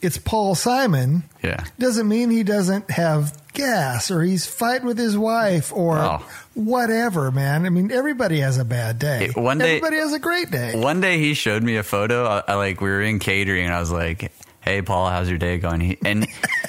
[0.00, 5.16] it's Paul Simon Yeah, doesn't mean he doesn't have gas or he's fighting with his
[5.16, 6.22] wife or Oh.
[6.54, 7.64] whatever, man.
[7.66, 9.26] I mean, everybody has a bad day.
[9.26, 10.74] It- one day- everybody has a great day.
[10.78, 12.26] One day he showed me a photo.
[12.26, 14.30] I, I like we were in catering, and I was like,
[14.64, 16.26] "Hey, Paul, how's your day going?" He, and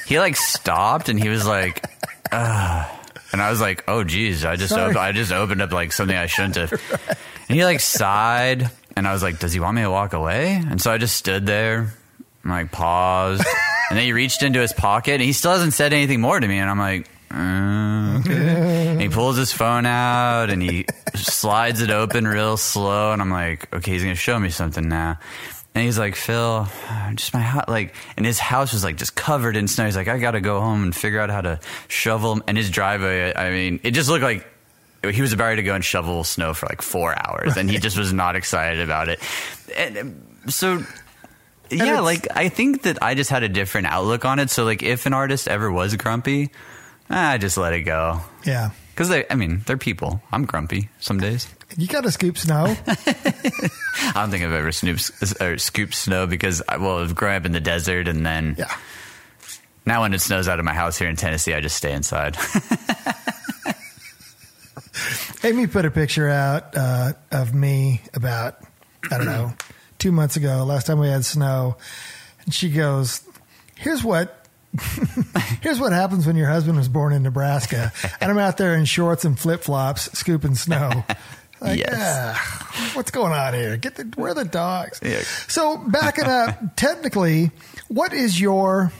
[0.07, 1.85] he like stopped, and he was like,
[2.31, 2.91] "Ah,"
[3.31, 6.15] and I was like, "Oh, geez, I just op- I just opened up like something
[6.15, 6.71] I shouldn't have."
[7.47, 10.55] And he like sighed, and I was like, "Does he want me to walk away?"
[10.55, 11.93] And so I just stood there,
[12.43, 13.43] and like paused,
[13.89, 16.47] and then he reached into his pocket, and he still hasn't said anything more to
[16.47, 17.07] me, and I'm like.
[17.31, 18.87] "Uh, okay.
[18.91, 23.11] And he pulls his phone out and he slides it open real slow.
[23.11, 25.19] And I'm like, okay, he's going to show me something now.
[25.75, 26.69] And he's like, Phil,
[27.15, 29.83] just my house, like, and his house was like just covered in snow.
[29.85, 31.59] He's like, I got to go home and figure out how to
[31.89, 32.41] shovel.
[32.47, 34.47] And his driveway, I mean, it just looked like
[35.03, 37.97] he was about to go and shovel snow for like four hours and he just
[37.97, 39.19] was not excited about it.
[39.77, 40.15] And um,
[40.47, 40.81] so,
[41.69, 44.49] yeah, like, I think that I just had a different outlook on it.
[44.49, 46.51] So, like, if an artist ever was grumpy,
[47.09, 48.21] I just let it go.
[48.45, 48.69] Yeah.
[48.93, 50.21] Because they, I mean, they're people.
[50.31, 51.47] I'm grumpy some days.
[51.77, 52.75] You got to scoop snow.
[52.87, 55.11] I don't think I've ever snooped,
[55.41, 58.73] or scooped snow because, I, well, growing up in the desert and then yeah.
[59.85, 62.37] now when it snows out of my house here in Tennessee, I just stay inside.
[65.43, 68.59] Amy put a picture out uh, of me about,
[69.11, 69.53] I don't know,
[69.99, 71.75] two months ago, last time we had snow.
[72.45, 73.21] And she goes,
[73.75, 74.41] Here's what.
[75.61, 78.83] Here's what happens when your husband was born in Nebraska, and I'm out there in
[78.83, 81.05] shorts and flip flops scooping snow.
[81.61, 81.93] Like, Yes.
[81.97, 83.77] ah, what's going on here?
[83.77, 84.99] Get the where are the dogs?
[85.03, 85.21] Yeah.
[85.47, 87.51] So backing up, technically,
[87.87, 88.91] what is your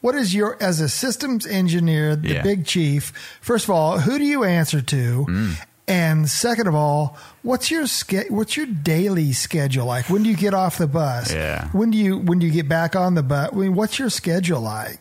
[0.00, 2.42] what is your as a systems engineer, the Yeah.
[2.42, 3.12] big chief?
[3.40, 5.26] First of all, who do you answer to?
[5.28, 5.54] Mm.
[5.88, 10.08] And second of all, what's your ske- what's your daily schedule like?
[10.08, 11.32] When do you get off the bus?
[11.32, 11.68] Yeah.
[11.72, 13.50] When do you when do you get back on the bus?
[13.52, 15.00] I mean, what's your schedule like?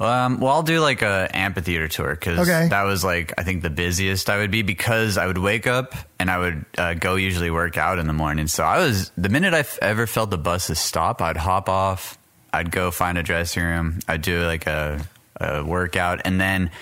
[0.00, 2.68] Um, well, I'll do like a amphitheater tour because Okay.
[2.68, 5.94] that was like I think the busiest I would be because I would wake up
[6.18, 8.48] and I would uh, go usually work out in the morning.
[8.48, 12.18] So I was the minute I f- ever felt the buses stop, I'd hop off,
[12.52, 15.06] I'd go find a dressing room, I'd do like a,
[15.40, 16.72] a workout, and then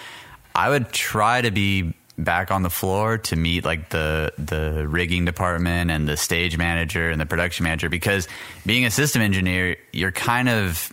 [0.54, 5.24] I would try to be back on the floor to meet like the the rigging
[5.26, 8.26] department and the stage manager and the production manager because
[8.64, 10.90] being a system engineer, you're kind of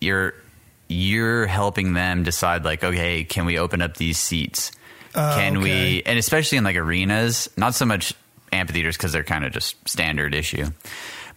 [0.00, 0.34] you're
[0.88, 4.70] you're helping them decide like okay can we open up these seats
[5.12, 8.14] can we and especially in like arenas not so much
[8.52, 10.66] amphitheaters because they're kind of just standard issue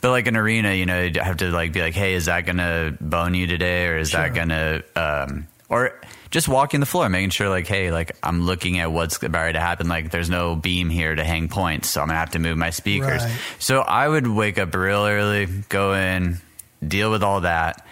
[0.02, 2.46] but like an arena you know you have to like be like hey is that
[2.46, 4.22] gonna bone you today or is Sure.
[4.22, 8.80] that gonna um or just walking the floor making sure like hey like i'm looking
[8.80, 12.08] at what's about to happen like there's no beam here to hang points so i'm
[12.08, 13.40] gonna have to move my speakers Right.
[13.60, 16.38] so I would wake up real early, go in,
[16.86, 17.86] deal with all that.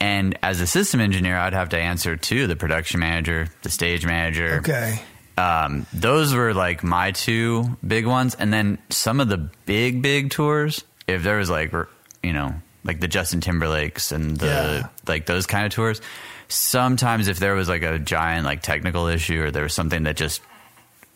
[0.00, 4.04] And as a system engineer, I'd have to answer to the production manager, the stage
[4.04, 4.58] manager.
[4.58, 5.00] Okay.
[5.38, 8.34] Um, those were like my two big ones.
[8.34, 11.72] And then some of the big, big tours, if there was like,
[12.22, 12.54] you know,
[12.84, 14.88] like the Justin Timberlakes and the, Yeah.
[15.06, 16.00] like those kind of tours,
[16.48, 20.16] sometimes if there was like a giant like technical issue or there was something that
[20.16, 20.40] just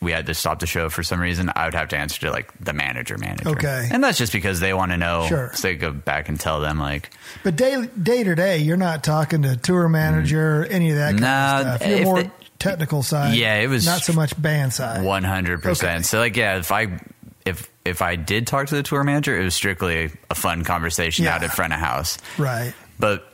[0.02, 2.30] we had to stop the show for some reason, I would have to answer to
[2.30, 3.50] like the manager manager.
[3.50, 3.88] Okay.
[3.92, 5.26] And that's just because they want to know.
[5.28, 5.50] Sure.
[5.54, 7.10] So they go back and tell them like,
[7.44, 10.72] But day day to day, you're not talking to tour manager, mm.
[10.72, 11.88] any of that kind Nah, of stuff.
[11.90, 13.34] You're more they- technical side.
[13.34, 15.04] Yeah, it was- not so much band side.
[15.04, 16.06] One hundred percent.
[16.06, 16.98] So like, yeah, if I
[17.44, 21.26] if if I did talk to the tour manager, it was strictly a fun conversation
[21.26, 21.34] Yeah.
[21.34, 22.16] out in front of house.
[22.38, 22.72] Right.
[22.98, 23.26] But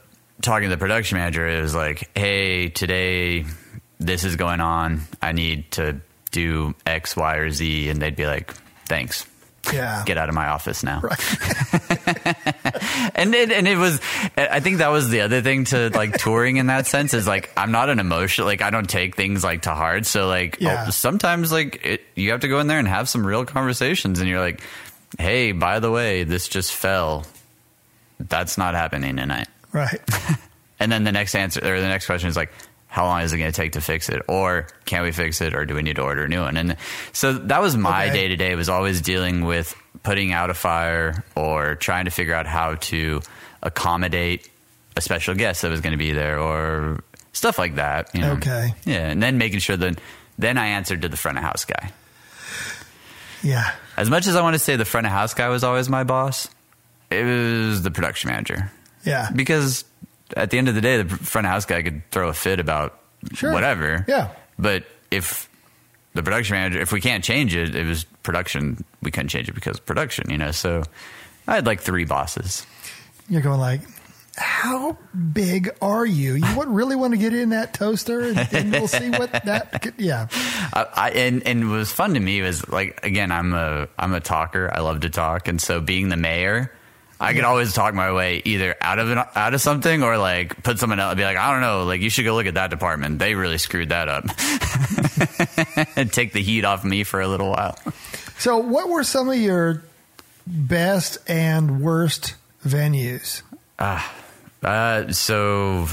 [0.42, 3.44] talking to the production manager, it was like, hey, today
[3.98, 5.02] this is going on.
[5.22, 6.00] I need to
[6.36, 8.52] do X, Y, or Z, and they'd be like,
[8.86, 9.26] thanks.
[9.72, 10.04] Yeah.
[10.06, 11.00] Get out of my office now.
[13.16, 14.00] and it, and it was,
[14.36, 17.50] I think that was the other thing to like touring in that sense is like
[17.56, 20.06] I'm not an emotional, like I don't take things like to heart.
[20.06, 20.84] So like oh, Yeah.
[20.86, 24.20] oh, sometimes like it, you have to go in there and have some real conversations,
[24.20, 24.60] and you're like,
[25.18, 27.24] hey, by the way, this just fell.
[28.20, 29.48] That's not happening tonight.
[29.72, 30.00] Right.
[30.78, 32.52] And then the next answer or the next question is like,
[32.96, 34.22] how long is it going to take to fix it?
[34.26, 35.54] Or can we fix it?
[35.54, 36.56] Or do we need to order a new one?
[36.56, 36.78] And
[37.12, 41.22] so that was my day to day was always dealing with putting out a fire
[41.34, 43.20] or trying to figure out how to
[43.62, 44.48] accommodate
[44.96, 47.04] a special guest that was going to be there or
[47.34, 48.14] stuff like that.
[48.14, 48.32] You know?
[48.32, 48.72] Okay.
[48.86, 49.10] Yeah.
[49.10, 50.00] And then making sure that
[50.38, 51.92] then I answered to the front of house guy.
[53.42, 53.72] Yeah.
[53.98, 56.04] As much as I want to say the front of house guy was always my
[56.04, 56.48] boss,
[57.10, 58.70] it was the production manager
[59.04, 59.28] Yeah.
[59.36, 59.84] because
[60.36, 62.60] at the end of the day, the front of house guy could throw a fit
[62.60, 62.98] about
[63.34, 63.52] Sure.
[63.52, 64.04] whatever.
[64.08, 64.30] Yeah.
[64.58, 65.48] But if
[66.14, 68.84] the production manager, if we can't change it, it was production.
[69.02, 70.50] We couldn't change it because of production, you know.
[70.52, 70.82] So
[71.46, 72.66] I had like three bosses.
[73.28, 73.80] You're going like,
[74.36, 74.96] how
[75.32, 76.34] big are you?
[76.34, 79.82] You would really want to get in that toaster, and, and we'll see what that.
[79.82, 80.28] Could, yeah.
[80.72, 84.12] I, I, and and what was fun to me was like again, I'm a I'm
[84.12, 84.70] a talker.
[84.72, 86.72] I love to talk, and so being the mayor.
[87.18, 90.62] I could always talk my way either out of it, out of something or like
[90.62, 92.70] put someone else be like, I don't know, like you should go look at that
[92.70, 93.18] department.
[93.18, 94.24] They really screwed that up.
[95.96, 97.78] and take the heat off me for a little while.
[98.38, 99.82] So, what were some of your
[100.46, 103.42] best and worst venues?
[103.78, 105.86] Uh, so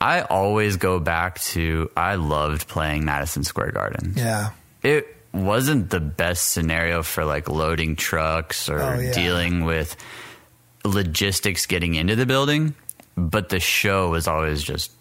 [0.00, 4.14] I always go back to I loved playing Madison Square Garden.
[4.16, 4.50] Yeah.
[4.82, 9.12] It wasn't the best scenario for like loading trucks or Oh, yeah.
[9.12, 9.96] dealing with
[10.84, 12.74] logistics getting into the building,
[13.16, 14.92] but the show was always just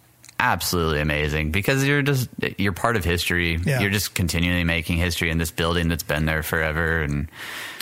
[0.42, 3.58] absolutely amazing because you're just you're part of history.
[3.66, 3.82] Yeah.
[3.82, 7.30] You're just continually making history in this building that's been there forever and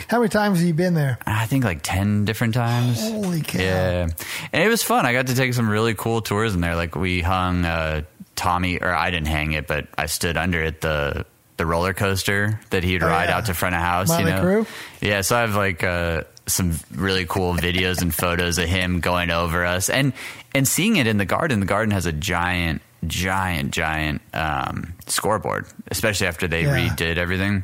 [0.07, 1.19] How many times have you been there?
[1.27, 2.99] I think like 10 different times.
[3.01, 3.59] Holy cow.
[3.59, 4.07] Yeah.
[4.53, 5.05] And it was fun.
[5.05, 6.75] I got to take some really cool tours in there.
[6.75, 8.01] Like we hung uh,
[8.35, 11.25] Tommy, or I didn't hang it, but I stood under it, the
[11.57, 13.37] the roller coaster that he'd Oh, ride yeah.
[13.37, 14.07] out to front of house.
[14.09, 14.43] Motley you know?
[14.43, 14.67] Crue?
[15.01, 15.21] Yeah.
[15.21, 19.65] So I have like uh, some really cool videos and photos of him going over
[19.65, 20.13] us and,
[20.55, 21.59] and seeing it in the garden.
[21.59, 26.89] The garden has a giant, giant, giant um, scoreboard, especially after they Yeah.
[26.89, 27.63] redid everything.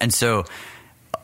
[0.00, 0.44] And so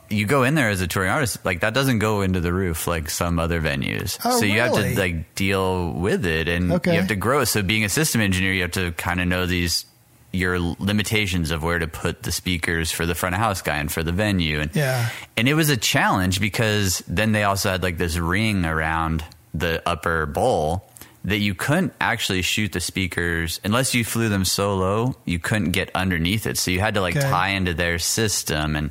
[0.09, 2.85] you go in there as a touring artist, like that doesn't go into the roof
[2.87, 4.19] like some other venues.
[4.25, 6.93] Oh, so you have to like deal with it and Okay.
[6.93, 7.43] you have to grow.
[7.45, 9.85] So being a system engineer, you have to kind of know these
[10.33, 13.91] your limitations of where to put the speakers for the front of house guy and
[13.91, 14.59] for the venue.
[14.61, 15.09] And Yeah.
[15.37, 19.81] and it was a challenge because then they also had like this ring around the
[19.87, 20.89] upper bowl
[21.23, 25.69] that you couldn't actually shoot the speakers unless you flew them so low, you couldn't
[25.71, 26.57] get underneath it.
[26.57, 27.29] So you had to like Okay.
[27.29, 28.89] tie into their system and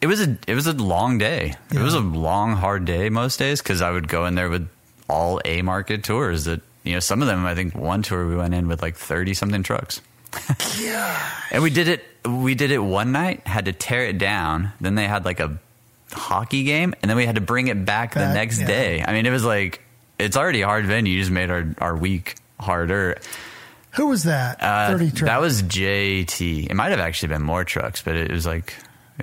[0.00, 1.54] it was a it was a long day.
[1.72, 4.68] It was a long hard day most days cuz I would go in there with
[5.08, 8.36] all A market tours that you know some of them I think one tour we
[8.36, 10.00] went in with like 30 something trucks.
[11.50, 12.04] And we did it.
[12.24, 13.46] We did it one night.
[13.46, 14.72] Had to tear it down.
[14.80, 15.58] Then they had like a
[16.12, 18.66] hockey game, and then we had to bring it back, the next yeah.
[18.66, 19.04] day.
[19.06, 19.82] I mean, it was like
[20.18, 21.12] it's already a hard venue.
[21.12, 23.18] You just made our our week harder.
[23.92, 24.62] Who was that?
[24.62, 25.26] Uh, 30 truck.
[25.26, 26.70] that was JT.
[26.70, 28.74] It might have actually been more trucks, but it was like,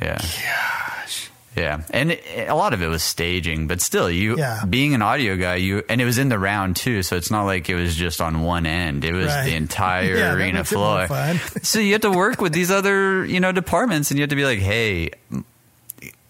[0.02, 1.31] yeah, Gosh.
[1.55, 3.67] Yeah, and it, a lot of it was staging.
[3.67, 4.63] But still, you Yeah.
[4.69, 7.03] being an audio guy, you and it was in the round too.
[7.03, 9.03] So it's not like it was just on one end.
[9.03, 9.45] It was Right.
[9.45, 11.35] the entire Yeah, arena makes it more floor.
[11.63, 14.35] so you have to work with these other you know departments and you have to
[14.35, 15.11] be like hey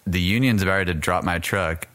[0.06, 1.86] the union's about to drop my truck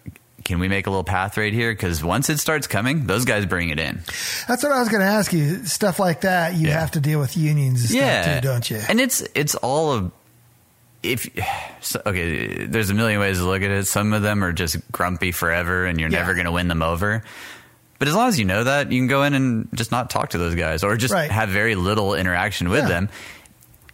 [0.46, 3.46] can we make a little path right here because once it starts coming those guys
[3.46, 4.00] bring it in
[4.48, 5.66] That's what I was going to ask you.
[5.66, 6.80] Stuff like that, you Yeah.
[6.80, 8.80] have to deal with unions and yeah stuff too, don't you?
[8.88, 10.12] and it's it's all of
[11.14, 11.30] if
[11.82, 13.88] so, okay there's a million ways to look at it.
[13.88, 16.20] Some of them are just grumpy forever and you're Yeah.
[16.20, 17.24] never going to win them over.
[18.00, 20.30] But as long as you know that you can go in and just not talk
[20.32, 21.32] to those guys or just Right.
[21.32, 22.88] have very little interaction with Yeah.
[22.90, 23.10] them.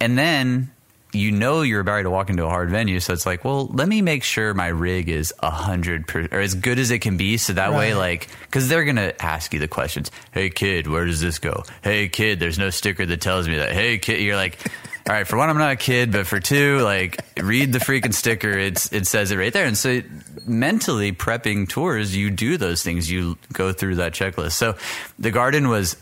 [0.02, 0.72] And then
[1.16, 3.88] you know you're about to walk into a hard venue so it's like well let
[3.88, 7.18] me make sure my rig is a hundred per or as good as it can
[7.18, 10.10] be so that way like because they're gonna ask you the questions.
[10.32, 11.64] Hey kid where does this go?
[11.84, 13.74] Hey kid there's no sticker that tells me that.
[13.74, 14.58] Hey kid you're like
[15.08, 18.14] all right for one i'm not a kid but for two like read the freaking
[18.14, 20.02] sticker it's it says it right there and so
[20.46, 24.76] mentally prepping tours you do those things you go through that checklist so
[25.20, 25.98] the garden was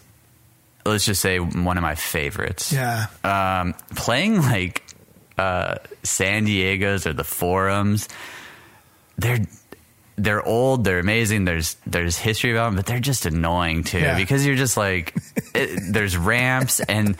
[0.85, 3.07] let's just say one of my favorites yeah.
[3.23, 4.83] um, playing like
[5.37, 8.07] uh, San Diego's or the forums,
[9.17, 9.39] they're
[10.17, 11.45] they're old, they're amazing.
[11.45, 14.17] There's there's history about them, but they're just annoying too Yeah.
[14.17, 15.15] because you're just like
[15.55, 17.17] it, there's ramps and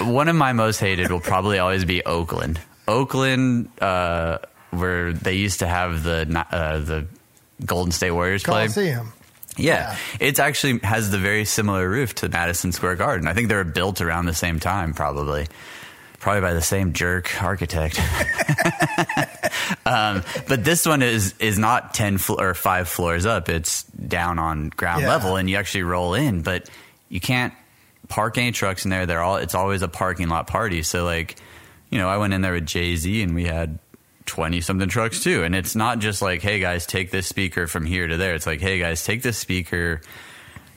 [0.00, 2.60] one of my most hated will probably always be Oakland.
[2.88, 4.38] Oakland, uh,
[4.70, 7.06] where they used to have the uh, the
[7.64, 8.66] Golden State Warriors play.
[8.68, 9.12] Coliseum.
[9.56, 9.96] Yeah.
[10.20, 13.26] It's actually has the very similar roof to Madison Square Garden.
[13.26, 15.46] I think they were built around the same time, probably.
[16.20, 17.98] Probably by the same jerk architect.
[19.86, 23.48] um, but this one is is not ten fl- or five floors up.
[23.48, 25.08] It's down on ground Yeah.
[25.08, 26.42] level, and you actually roll in.
[26.42, 26.68] But
[27.08, 27.52] you can't
[28.08, 29.06] park any trucks in there.
[29.06, 29.36] They're all.
[29.36, 30.82] It's always a parking lot party.
[30.82, 31.36] So like,
[31.90, 33.78] you know, I went in there with Jay Z, and we had
[34.26, 35.44] 20 something trucks too.
[35.44, 38.34] And it's not just like, hey guys, take this speaker from here to there.
[38.34, 40.00] It's like, hey guys, take this speaker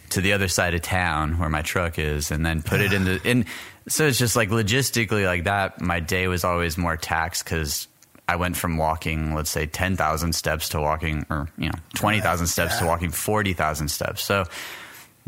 [0.10, 3.06] to the other side of town where my truck is and then put it in
[3.06, 3.22] the.
[3.26, 3.46] And
[3.88, 7.88] so it's just like logistically, like that, my day was always more taxed because
[8.28, 12.78] I went from walking, let's say, 10,000 steps to walking, or, you know, 20,000 steps
[12.78, 12.90] to yeah.
[12.90, 14.24] walking 40,000 steps.
[14.24, 14.46] So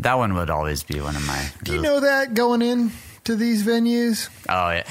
[0.01, 1.49] that one would always be one of my.
[1.63, 2.91] Do you know that going in
[3.25, 4.29] to these venues?
[4.49, 4.83] Oh yeah.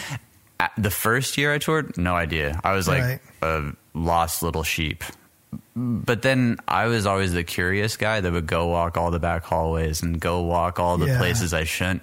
[0.76, 2.60] The first year I toured, no idea.
[2.64, 3.20] I was like Right.
[3.42, 5.04] a lost little sheep.
[5.74, 9.44] But then I was always the curious guy that would go walk all the back
[9.44, 11.18] hallways and go walk all the Yeah.
[11.18, 12.02] places I shouldn't.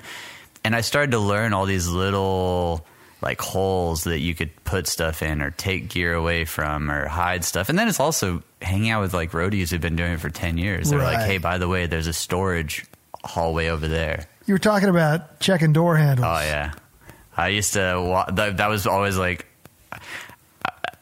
[0.63, 2.85] And I started to learn all these little
[3.21, 7.43] like holes that you could put stuff in or take gear away from or hide
[7.43, 7.69] stuff.
[7.69, 10.57] And then it's also hanging out with like roadies who've been doing it for 10
[10.57, 10.89] years.
[10.89, 12.85] They're like, "Hey, by the way, there's a storage
[13.23, 16.25] hallway over there." You were talking about checking door handles.
[16.27, 16.73] Oh yeah,
[17.35, 18.01] I used to.
[18.01, 19.45] Wa- that, that was always like.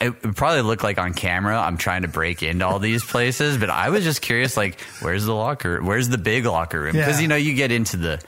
[0.01, 3.69] It probably looked like on camera I'm trying to break into all these places, but
[3.69, 5.81] I was just curious, like, where's the locker?
[5.81, 6.91] Where's the big locker room?
[6.91, 7.21] Because Yeah.
[7.21, 8.21] you know you get into the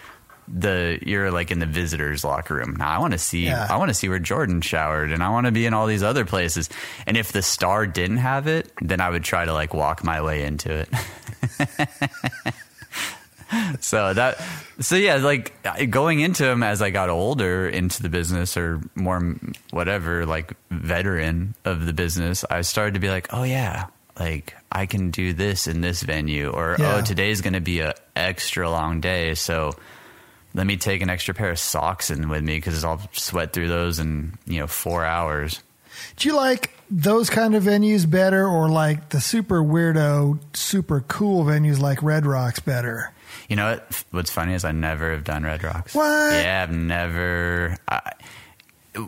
[0.48, 2.78] the you're like in the visitors locker room.
[2.78, 3.68] Now I want to see Yeah.
[3.70, 6.04] I want to see where Jordan showered, and I want to be in all these
[6.04, 6.70] other places.
[7.06, 10.22] And if the star didn't have it, then I would try to like walk my
[10.22, 10.90] way into it.
[13.80, 14.42] so that
[14.80, 15.54] so yeah like
[15.90, 19.36] going into them as i got older into the business or more
[19.72, 23.88] whatever like veteran of the business i started to be like oh yeah
[24.20, 26.96] like i can do this in this venue or oh, Yeah.
[26.96, 29.74] oh today's going to be a extra long day so
[30.54, 33.68] let me take an extra pair of socks in with me because i'll sweat through
[33.68, 35.62] those in you know four hours
[36.16, 41.44] Do you like those kind of venues better or like the super weirdo, super cool
[41.44, 43.12] venues like Red Rocks better?
[43.48, 44.04] You know what?
[44.12, 45.94] What's funny is I never have done Red Rocks.
[45.96, 46.34] What?
[46.34, 47.78] Yeah, I've never.
[47.88, 48.12] I,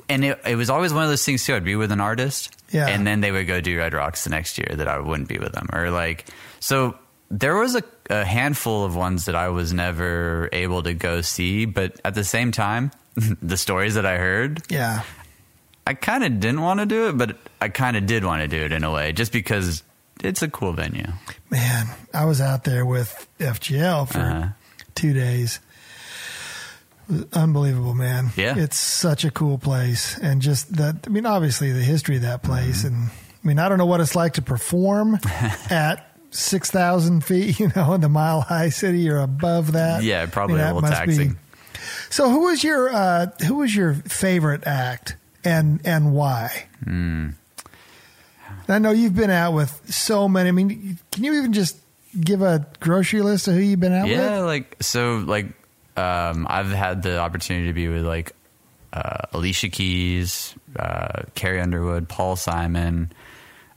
[0.08, 1.56] and it, it was always one of those things too.
[1.56, 2.88] I'd be with an artist, Yeah.
[2.88, 5.40] and then they would go do Red Rocks the next year that I wouldn't be
[5.40, 6.26] with them, or like
[6.60, 6.98] so.
[7.32, 11.66] There was a, a handful of ones that I was never able to go see,
[11.66, 15.04] but at the same time, the stories that I heard, Yeah.
[15.86, 18.48] I kind of didn't want to do it, but I kind of did want to
[18.48, 19.84] do it in a way, just because
[20.24, 21.08] it's a cool venue.
[21.50, 24.48] Man, I was out there with FGL for Uh-huh.
[24.96, 25.60] two days.
[27.34, 28.30] Unbelievable, man.
[28.36, 28.56] Yeah.
[28.56, 31.06] it's such a cool place, and just that.
[31.08, 34.00] I mean, obviously the history of that place, and I mean, I don't know what
[34.00, 35.18] it's like to perform
[35.70, 36.06] at.
[36.32, 40.04] Six thousand feet, you know, in the mile high city or above that.
[40.04, 41.40] Yeah, probably I a mean, little that must be- taxing.
[42.12, 46.68] so, who was your uh, who was your favorite act, and and why?
[48.70, 48.74] Hmm.
[48.76, 50.50] I know you've been out with so many.
[50.50, 51.78] I mean, can you even just
[52.20, 54.26] give a grocery list of who you've been out Yeah, with?
[54.26, 55.48] Yeah, like so, like
[55.98, 58.34] um, I've had the opportunity to be with like
[58.94, 63.12] uh, Alicia Keys, uh, Carrie Underwood, Paul Simon,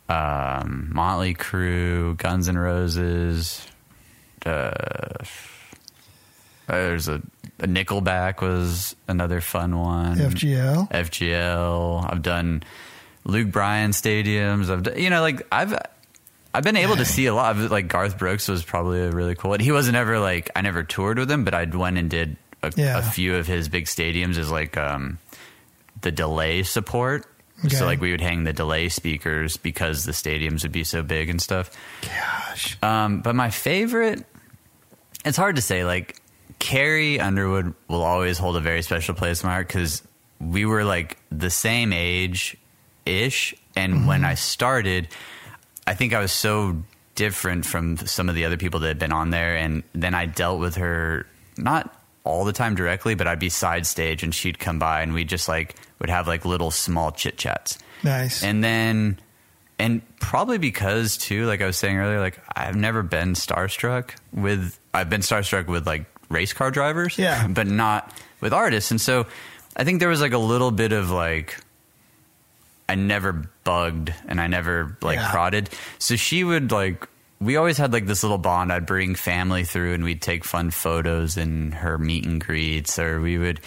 [0.08, 3.66] um, Motley Crue, Guns N' Roses.
[4.44, 4.72] Uh,
[6.66, 7.20] there's a,
[7.58, 10.16] a Nickelback was another fun one.
[10.16, 10.90] FGL.
[10.90, 12.10] FGL.
[12.10, 12.62] I've done
[13.24, 14.68] Luke Bryan stadiums.
[14.70, 15.74] I've you know like I've
[16.54, 17.70] I've been able to see a lot of.
[17.70, 19.54] Like Garth Brooks was probably a really cool.
[19.58, 22.72] He wasn't ever like I never toured with him, but I went and did a,
[22.76, 22.98] Yeah.
[22.98, 25.18] a few of his big stadiums as like um,
[26.00, 27.26] the delay support.
[27.64, 27.76] Okay.
[27.76, 31.30] So like we would hang the delay speakers because the stadiums would be so big
[31.30, 31.70] and stuff.
[32.02, 34.24] Gosh, Um, but my favorite,
[35.24, 35.84] it's hard to say.
[35.84, 36.16] Like
[36.58, 40.02] Carrie Underwood will always hold a very special place in my heart because
[40.40, 42.56] we were like the same age
[43.06, 44.06] ish, and mm-hmm.
[44.06, 45.08] when I started,
[45.86, 46.82] I think I was so
[47.14, 50.26] different from some of the other people that had been on there, and then I
[50.26, 51.26] dealt with her
[51.56, 51.94] not
[52.24, 55.24] all the time directly, but I'd be side stage and she'd come by and we
[55.24, 57.78] just like would have like little small chit chats.
[58.02, 58.42] nice.
[58.42, 59.18] And then,
[59.78, 64.78] and probably because too, like I was saying earlier, like I've never been starstruck with,
[64.94, 67.46] I've been starstruck with like race car drivers, Yeah.
[67.50, 68.90] but not with artists.
[68.90, 69.26] And so
[69.76, 71.58] I think there was like a little bit of like,
[72.88, 73.32] I never
[73.64, 75.30] bugged and I never like Yeah.
[75.30, 75.70] prodded.
[75.98, 77.06] So she would like,
[77.40, 78.72] we always had like this little bond.
[78.72, 83.20] I'd bring family through and we'd take fun photos in her meet and greets, or
[83.20, 83.60] we would,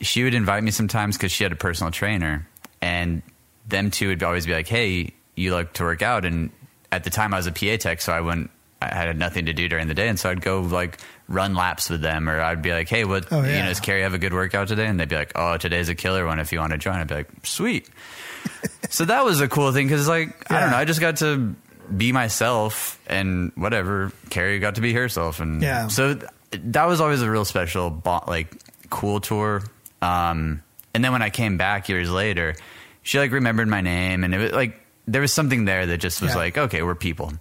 [0.00, 2.46] she would invite me sometimes because she had a personal trainer,
[2.82, 3.22] and
[3.66, 6.50] them two would always be like, "Hey, you like to work out?" And
[6.92, 8.50] at the time, I was a PA tech, so I wouldn't.
[8.82, 10.98] I had nothing to do during the day, and so I'd go like
[11.28, 13.26] run laps with them, or I'd be like, "Hey, what?
[13.32, 15.56] Oh, You know, does Carrie have a good workout today?" And they'd be like, "Oh,
[15.56, 16.38] today's a killer one.
[16.38, 17.88] If you want to join," I'd be like, "Sweet."
[18.90, 21.54] so that was a cool thing because, like, I don't know, I just got to
[21.96, 24.12] be myself and whatever.
[24.30, 25.88] Carrie got to be herself, and Yeah.
[25.88, 28.48] so th- that was always a real special, bo- like,
[28.90, 29.62] cool tour.
[30.02, 30.62] Um,
[30.94, 32.54] and then when I came back years later,
[33.02, 36.20] she like remembered my name, and it was like there was something there that just
[36.22, 36.36] was Yeah.
[36.38, 37.32] like, okay, we're people.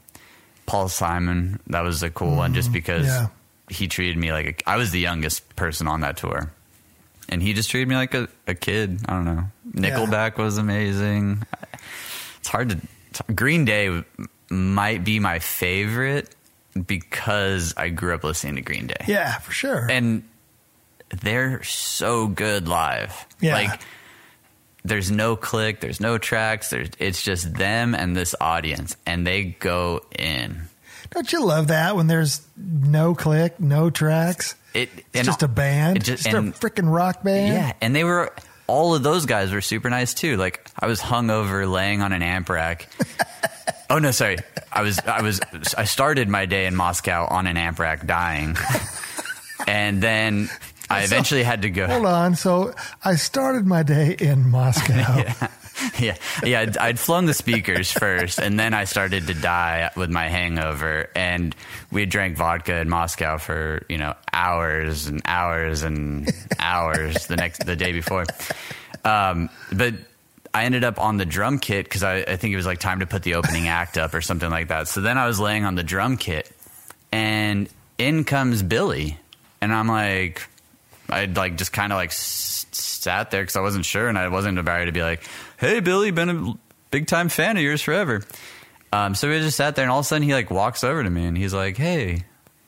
[0.66, 3.24] Paul Simon, that was a cool one, just because Mm-hmm.
[3.26, 3.30] yeah.
[3.70, 6.52] He treated me like a, I was the youngest person on that tour,
[7.30, 9.00] and he just treated me like a, a kid.
[9.08, 9.44] I don't know.
[9.72, 11.44] Nickelback was amazing.
[12.40, 13.34] It's hard to.
[13.34, 14.04] Green Day
[14.50, 16.36] might be my favorite
[16.88, 19.88] because I grew up listening to Green Day yeah, for sure.
[19.90, 20.24] and
[21.22, 23.26] they're so good live.
[23.40, 23.54] Yeah.
[23.56, 23.82] Like
[24.84, 29.44] there's no click, there's no tracks, there's it's just them and this audience and they
[29.46, 30.64] go in.
[31.16, 34.54] Don't you love that when there's no click, no tracks?
[34.74, 37.54] It It's just a band, it just- just, and- a freaking rock band.
[37.54, 38.32] Yeah, and they were
[38.68, 40.36] all of those guys were super nice too.
[40.38, 42.90] Like I was hung over laying on an amp rack.
[43.90, 44.38] oh no, sorry.
[44.74, 45.40] I was I was
[45.78, 48.58] I started my day in Moscow on an amp rack dying.
[49.68, 50.50] and then
[50.90, 52.36] I eventually had to go Hold on.
[52.36, 54.94] So I started my day in Moscow.
[55.18, 55.48] yeah,
[56.00, 56.16] yeah.
[56.44, 61.10] I'd, I'd flown the speakers first, and then I started to die with my hangover.
[61.16, 61.56] And
[61.92, 67.66] we drank vodka in Moscow for you know hours and hours and hours the next
[67.66, 68.26] the day before.
[69.04, 69.94] Um, but
[70.54, 73.02] I ended up on the drum kit because I, I think it was like time
[73.02, 74.88] to put the opening act up or something like that.
[74.88, 76.50] So then I was laying on the drum kit,
[77.12, 77.68] and
[77.98, 79.18] in comes Billie,
[79.62, 80.48] and I'm like.
[81.08, 84.28] I'd like just kind of like s- sat there because I wasn't sure and I
[84.30, 85.24] wasn't about to be like,
[85.58, 86.54] "Hey, Billie, been a
[86.92, 88.24] big time fan of yours forever."
[88.94, 91.04] Um, so we just sat there and all of a sudden he like walks over
[91.04, 92.24] to me and he's like, "Hey,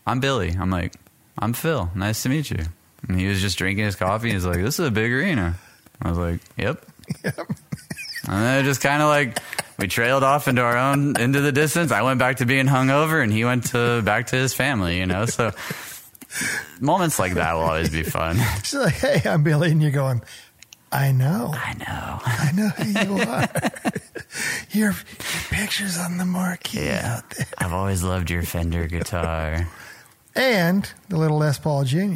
[0.05, 0.93] I'm Billie." I'm like,
[1.37, 1.89] "I'm Phil.
[1.95, 2.63] Nice to meet you."
[3.07, 4.29] And he was just drinking his coffee.
[4.29, 5.55] and He's like, "This is a big arena."
[6.01, 6.85] I was like, "Yep."
[7.23, 7.39] Yep.
[8.29, 9.39] And then it just kind of like
[9.79, 11.91] we trailed off into our own into the distance.
[11.93, 14.97] I went back to being hungover and he went to back to his family.
[14.99, 15.51] You know, so
[16.81, 18.37] moments like that will always be fun.
[18.63, 20.21] She's like, "Hey, I'm Billie," and you're going,
[20.91, 22.19] "I know, I know.
[22.25, 23.49] I know who you are.
[24.71, 24.95] your, your
[25.49, 27.17] pictures on the marquee Yeah.
[27.17, 29.67] out there, I've always loved your Fender guitar.
[30.35, 32.15] and the little Les Paul Jr."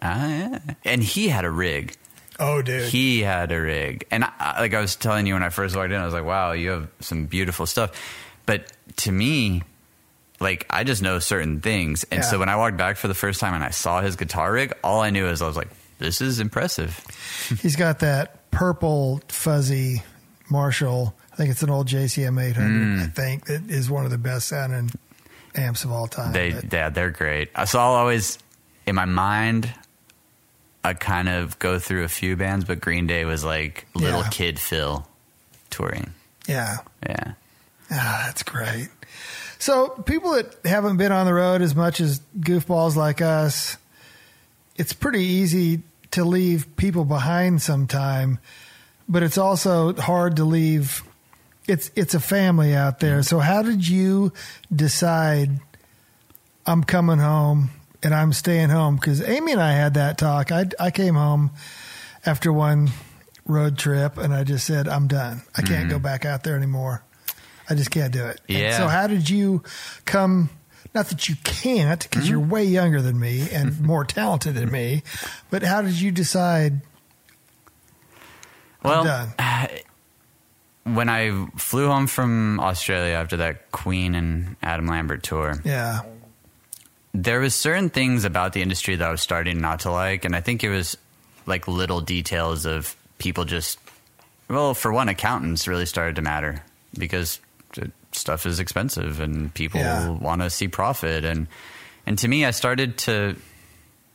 [0.00, 0.58] Ah, yeah.
[0.84, 1.94] And he had a rig.
[2.40, 4.06] Oh, dude, He had a rig.
[4.12, 6.24] And I, like I was telling you when I first walked in, I was like,
[6.24, 7.90] wow, you have some beautiful stuff.
[8.46, 9.62] But to me,
[10.38, 12.04] like I just know certain things.
[12.12, 14.52] And so when I walked back for the first time and I saw his guitar
[14.52, 15.66] rig, all I knew is I was like,
[15.98, 16.98] this is impressive.
[17.62, 20.02] He's got that purple fuzzy
[20.50, 21.14] Marshall.
[21.32, 22.68] I think it's an old JCM 800.
[22.70, 23.02] Mm.
[23.02, 24.90] I think that is one of the best sounding
[25.54, 26.32] amps of all time.
[26.32, 27.50] They, But- yeah, they're great.
[27.66, 28.38] So I'll always,
[28.86, 29.72] in my mind,
[30.84, 34.28] I kind of go through a few bands, but Green Day was like little Yeah.
[34.30, 35.06] kid Phil
[35.70, 36.12] touring.
[36.46, 36.78] yeah.
[37.06, 37.32] Yeah.
[37.90, 38.88] Ah, that's great.
[39.60, 43.76] So, people that haven't been on the road as much as goofballs like us,
[44.76, 45.82] it's pretty easy
[46.12, 48.38] to leave people behind sometime,
[49.08, 51.02] but it's also hard to leave.
[51.66, 53.22] It's it's a family out there.
[53.22, 54.32] So, how did you
[54.74, 55.60] decide?
[56.66, 57.70] I'm coming home
[58.02, 60.52] and I'm staying home because Amy and I had that talk.
[60.52, 61.50] I I came home
[62.26, 62.90] after one
[63.46, 65.42] road trip and I just said I'm done.
[65.56, 66.04] I can't go mm-hmm.
[66.04, 67.02] back out there anymore.
[67.70, 68.40] I just can't do it.
[68.48, 68.76] And Yeah.
[68.76, 69.62] so how did you
[70.04, 70.50] come?
[70.98, 72.50] Not that you can't, because you're mm-hmm.
[72.50, 75.04] way younger than me and more talented than me.
[75.48, 76.80] But how did you decide?
[78.82, 79.28] Well, done.
[80.84, 86.00] when I flew home from Australia after that Queen and Adam Lambert tour, Yeah,
[87.14, 90.34] there was certain things about the industry that I was starting not to like, and
[90.34, 90.98] I think it was
[91.46, 93.78] like little details of people just
[94.48, 96.64] well, for one, accountants really started to matter
[96.98, 97.38] because
[97.74, 100.08] the stuff is expensive and people Yeah.
[100.10, 101.46] want to see profit and
[102.06, 103.36] and to me, I started to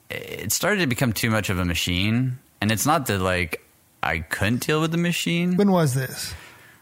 [0.10, 3.66] it started to become too much of a machine, and it's not that like
[4.02, 5.56] I couldn't deal with the machine.
[5.58, 6.34] when was this?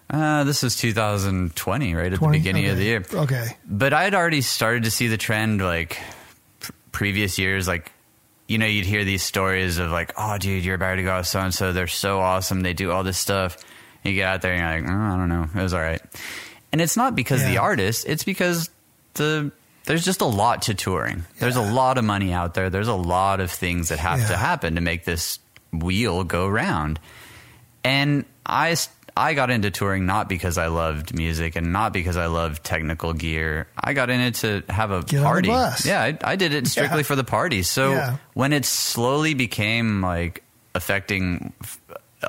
[0.09, 2.37] Uh, this was 2020, right at 20?
[2.37, 3.03] the beginning of the year.
[3.13, 5.97] Okay, But I had already started to see the trend like
[6.59, 7.67] pr- previous years.
[7.67, 7.91] Like,
[8.47, 11.27] you know, you'd hear these stories of like, oh, dude, you're about to go with
[11.27, 11.71] so and so.
[11.71, 12.59] They're so awesome.
[12.61, 13.55] They do all this stuff.
[14.03, 15.47] You get out there and you're like, oh, I don't know.
[15.57, 16.01] It was all right.
[16.71, 18.69] And it's not because the artist, it's because
[19.15, 19.51] the.
[19.85, 21.25] There's just a lot to touring.
[21.39, 22.69] There's a lot of money out there.
[22.69, 25.39] There's a lot of things that have to happen to make this
[25.73, 26.99] wheel go round.
[27.83, 28.75] And I
[29.17, 33.11] I got into touring not because I loved music and not because I loved technical
[33.13, 33.67] gear.
[33.75, 35.49] I got in it to have a Get party.
[35.49, 37.03] Yeah, I, I did it strictly Yeah.
[37.03, 37.63] for the party.
[37.63, 38.17] So Yeah.
[38.35, 40.43] when it slowly became like
[40.75, 41.53] affecting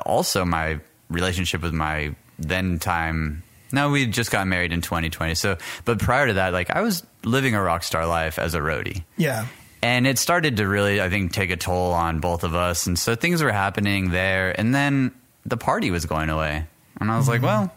[0.07, 0.79] also my
[1.09, 3.42] relationship with my then time.
[3.73, 5.35] No, we just got married in 2020.
[5.35, 8.59] So, but prior to that, like I was living a rock star life as a
[8.59, 9.03] roadie.
[9.17, 9.47] Yeah,
[9.83, 12.97] and it started to really i think take a toll on both of us and
[12.97, 15.11] so things were happening there and then
[15.45, 16.65] the party was going away.
[16.99, 17.67] And i was like mm-hmm.
[17.67, 17.75] well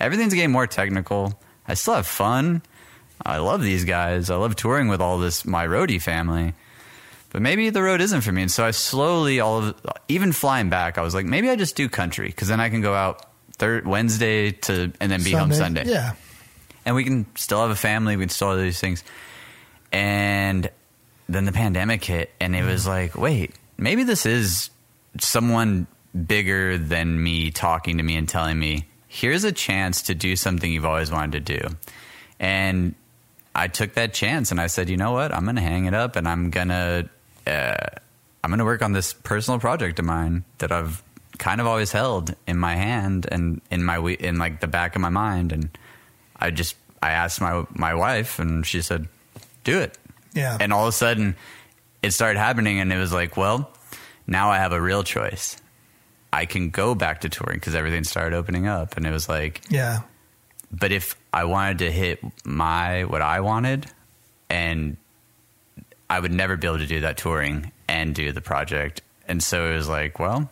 [0.00, 1.40] everything's getting more technical.
[1.68, 2.62] I still have fun.
[3.24, 4.28] I love these guys.
[4.28, 6.54] I love touring with all this my roadie family.
[7.30, 8.42] But maybe the road isn't for me.
[8.42, 9.74] And so i slowly all of
[10.08, 12.80] even flying back i was like maybe i just do country because then i can
[12.80, 13.22] go out
[13.58, 16.14] third wednesday to and then be home sunday Yeah,
[16.84, 18.16] and we can still have a family.
[18.16, 19.02] We can still do these things.
[19.92, 20.70] And
[21.28, 24.70] then the pandemic hit, and it was like, wait, maybe this is
[25.20, 25.86] someone
[26.26, 30.70] bigger than me talking to me and telling me, here's a chance to do something
[30.70, 31.68] you've always wanted to do.
[32.38, 32.94] And
[33.54, 35.32] I took that chance, and I said, you know what?
[35.32, 37.08] I'm going to hang it up, and I'm going to.
[37.46, 37.86] Uh,
[38.44, 41.02] I'm going to work on this personal project of mine that I've
[41.38, 44.94] kind of always held in my hand and in my we- in like the back
[44.96, 45.52] of my mind.
[45.52, 45.68] And
[46.38, 49.08] I just I asked my my wife and she said
[49.64, 49.96] do it.
[50.34, 51.36] Yeah, and all of a sudden
[52.02, 53.70] it started happening and it was like well
[54.26, 55.56] now I have a real choice.
[56.32, 59.62] I can go back to touring because everything started opening up and it was like
[59.70, 60.00] yeah,
[60.70, 63.86] but if I wanted to hit my what I wanted
[64.50, 64.96] and
[66.08, 69.00] I would never be able to do that touring and do the project.
[69.26, 70.48] And so it was like, well,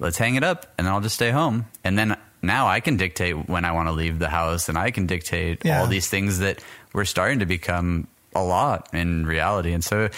[0.00, 1.66] let's hang it up and then I'll just stay home.
[1.84, 4.90] And then now I can dictate when I want to leave the house and I
[4.90, 5.80] can dictate Yeah.
[5.80, 9.72] all these things that were starting to become a lot in reality.
[9.72, 10.08] And so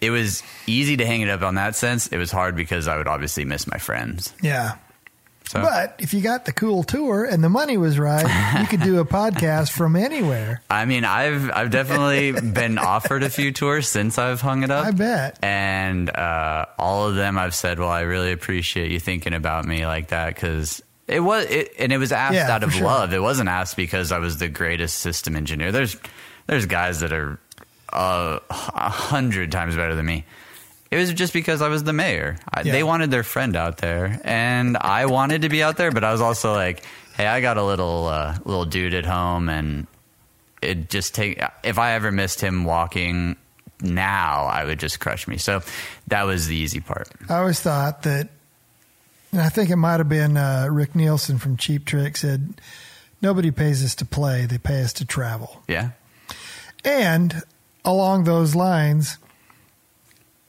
[0.00, 2.06] it was easy to hang it up on that sense.
[2.08, 4.34] It was hard because I would obviously miss my friends.
[4.42, 4.76] yeah.
[5.46, 8.80] So But if you got the cool tour and the money was right, you could
[8.80, 10.62] do a podcast from anywhere.
[10.70, 14.86] I mean, I've I've definitely been offered a few tours since I've hung it up.
[14.86, 15.38] I bet.
[15.42, 19.86] and uh, all of them I've said, "Well, I really appreciate you thinking about me
[19.86, 22.86] like that," because it was, it, and it was asked Yeah, out of sure.
[22.86, 23.12] love.
[23.12, 25.70] It wasn't asked because I was the greatest system engineer.
[25.72, 25.96] There's
[26.46, 27.38] there's guys that are
[27.92, 28.54] uh, a
[28.88, 30.24] hundred times better than me.
[30.94, 32.36] It was just because I was the mayor.
[32.48, 32.70] I, Yeah.
[32.70, 36.12] They wanted their friend out there, and I wanted to be out there, but I
[36.12, 36.84] was also like,
[37.16, 39.88] "Hey, I got a little uh, little dude at home, and
[40.62, 43.34] it just take if I ever missed him walking."
[43.80, 45.36] Now I would just crush me.
[45.36, 45.62] So
[46.06, 47.08] that was the easy part.
[47.28, 48.28] I always thought that,
[49.32, 52.60] and I think it might have been uh, Rick Nielsen from Cheap Trick said,
[53.20, 55.90] "Nobody pays us to play; they pay us to travel." Yeah.
[56.84, 57.42] And
[57.84, 59.18] along those lines,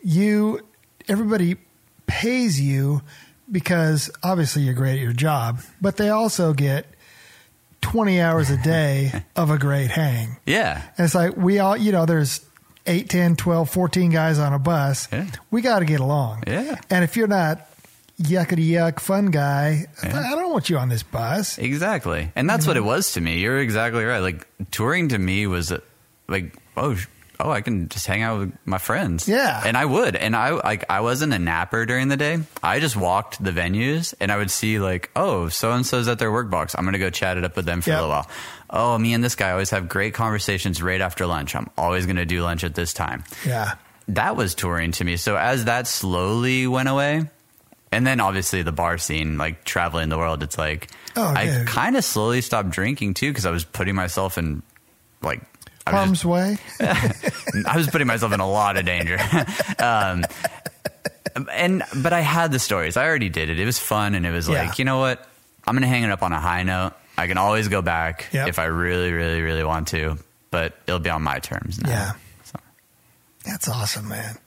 [0.05, 0.61] you
[1.09, 1.57] everybody
[2.05, 3.01] pays you
[3.51, 6.85] because obviously you're great at your job, but they also get
[7.81, 10.37] 20 hours a day of a great hang.
[10.45, 10.81] Yeah.
[10.97, 12.45] And it's like we all, you know, there's
[12.85, 15.07] 8, 10, 12, 14 guys on a bus.
[15.11, 15.27] Yeah.
[15.49, 16.43] We got to get along.
[16.47, 16.79] Yeah.
[16.89, 17.67] And if you're not
[18.21, 21.57] yuckity yuck fun guy, I don't want you on this bus.
[21.57, 22.31] Exactly.
[22.35, 22.85] And that's what mm-hmm.
[22.85, 23.39] it was to me.
[23.39, 24.19] You're exactly right.
[24.19, 25.73] Like touring to me was
[26.27, 26.95] like, oh,
[27.39, 29.27] oh, I can just hang out with my friends.
[29.27, 29.61] Yeah.
[29.65, 30.15] And I would.
[30.15, 32.39] And I like I wasn't a napper during the day.
[32.63, 36.19] I just walked the venues and I would see like, oh, so and so's at
[36.19, 36.75] their work box.
[36.77, 37.99] I'm gonna go chat it up with them for Yep.
[37.99, 38.29] a little while.
[38.69, 41.55] Oh, me and this guy always have great conversations right after lunch.
[41.55, 43.75] I'm always gonna do lunch at this time Yeah.
[44.09, 45.17] that was touring to me.
[45.17, 47.29] So as that slowly went away,
[47.91, 51.95] and then obviously the bar scene, like traveling the world, it's like Oh, I kind
[51.95, 54.63] of slowly stopped drinking too because I was putting myself in
[55.21, 55.41] like
[55.87, 56.57] I was, Harm's way.
[56.79, 59.17] I was putting myself in a lot of danger.
[59.79, 60.25] um,
[61.51, 62.97] and but I had the stories.
[62.97, 63.59] I already did it.
[63.59, 64.63] It was fun, and it was Yeah.
[64.67, 65.27] like you know what?
[65.67, 66.93] I'm gonna hang it up on a high note.
[67.17, 68.47] I can always go back Yep.
[68.49, 70.17] if I really, really, really want to,
[70.51, 71.89] but it'll be on my terms now.
[71.89, 72.11] Yeah.
[72.43, 72.59] So.
[73.45, 74.37] That's awesome, man.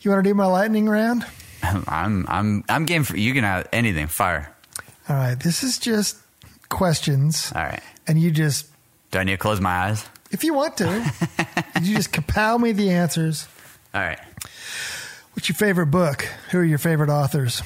[0.00, 1.26] You want to do my lightning round?
[1.62, 4.06] I'm I'm I'm game for you can have anything.
[4.06, 4.54] Fire.
[5.08, 5.38] All right.
[5.38, 6.16] This is just
[6.68, 7.80] questions, All right.
[8.08, 8.66] and you just,
[9.12, 10.04] Do I need to close my eyes?
[10.36, 11.12] If you want to,
[11.82, 13.48] you just kapow me the answers.
[13.94, 14.18] All right.
[15.32, 16.22] What's your favorite book?
[16.50, 17.62] Who are your favorite authors?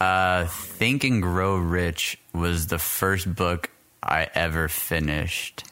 [0.00, 3.70] Uh, Think and Grow Rich was the first book
[4.02, 5.64] I ever finished.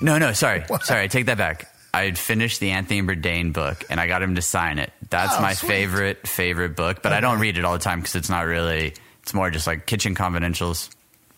[0.00, 1.02] No, no, sorry, sorry.
[1.04, 1.70] I take that back.
[1.94, 4.92] I had finished the Anthony Bourdain book, and I got him to sign it.
[5.10, 5.68] That's Oh, my sweet.
[5.68, 8.94] favorite favorite book, but I don't read it all the time because it's not really.
[9.22, 10.90] It's more just like Kitchen Confidentials.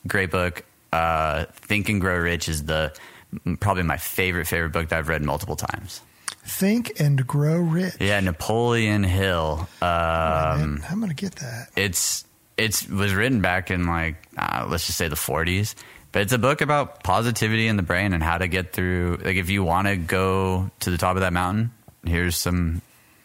[0.06, 0.64] Great book.
[0.92, 2.92] Uh, Think and Grow Rich is the
[3.60, 6.00] probably my favorite favorite book that I've read multiple times.
[6.44, 7.94] Think and Grow Rich.
[8.00, 9.68] Yeah, Napoleon Hill.
[9.82, 11.68] Uh, Man, I'm to get that.
[11.76, 12.24] it's
[12.56, 15.74] it's was written back in like uh, let's just say the 40s
[16.12, 19.36] but it's a book about positivity in the brain and how to get through like
[19.36, 21.70] if you want to go to the top of that mountain
[22.06, 22.80] here's some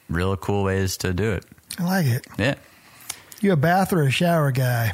[0.09, 1.45] real cool ways to do it
[1.79, 2.27] I like it.
[2.37, 2.55] yeah
[3.39, 4.91] You a bath or a shower guy?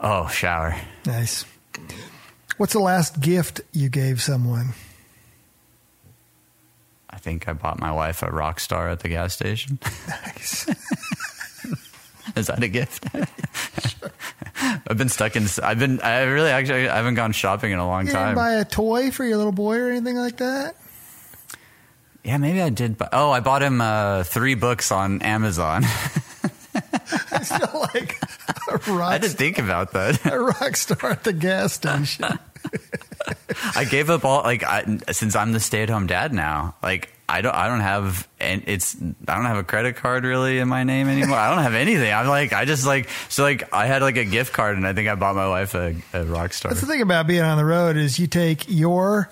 [0.00, 0.76] oh shower
[1.06, 1.44] Nice.
[2.58, 4.74] What's the last gift you gave someone?
[7.14, 9.78] i think i bought my wife a rock star at the gas station
[10.08, 10.66] Nice.
[12.36, 13.04] is that a gift
[14.88, 17.86] i've been stuck in i've been i really actually i haven't gone shopping in a
[17.86, 20.74] long You time buy a toy for your little boy or anything like that?
[22.24, 25.84] yeah maybe i did buy, oh i bought him uh, three books on amazon
[27.30, 28.18] I still like
[29.02, 32.24] i didn't think about that a rock star at the gas station.
[33.76, 36.74] I gave up all like I, since I'm the stay-at-home dad now.
[36.82, 40.58] Like I don't I don't have and it's I don't have a credit card really
[40.58, 41.36] in my name anymore.
[41.38, 42.12] I don't have anything.
[42.12, 44.92] I'm like I just like so like I had like a gift card and I
[44.92, 46.70] think I bought my wife a, a rock star.
[46.70, 49.28] That's the thing about being on the road is you take your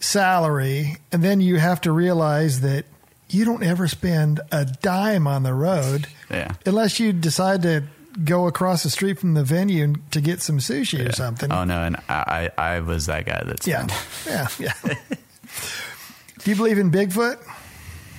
[0.00, 2.84] salary and then you have to realize that
[3.28, 6.52] you don't ever spend a dime on the road Yeah.
[6.66, 7.84] unless you decide to
[8.24, 11.50] go across the street from the venue to get some sushi or something.
[11.52, 13.86] Oh no, and I I was that guy that's yeah,
[14.26, 14.72] yeah, yeah.
[14.84, 17.38] do you believe in Bigfoot?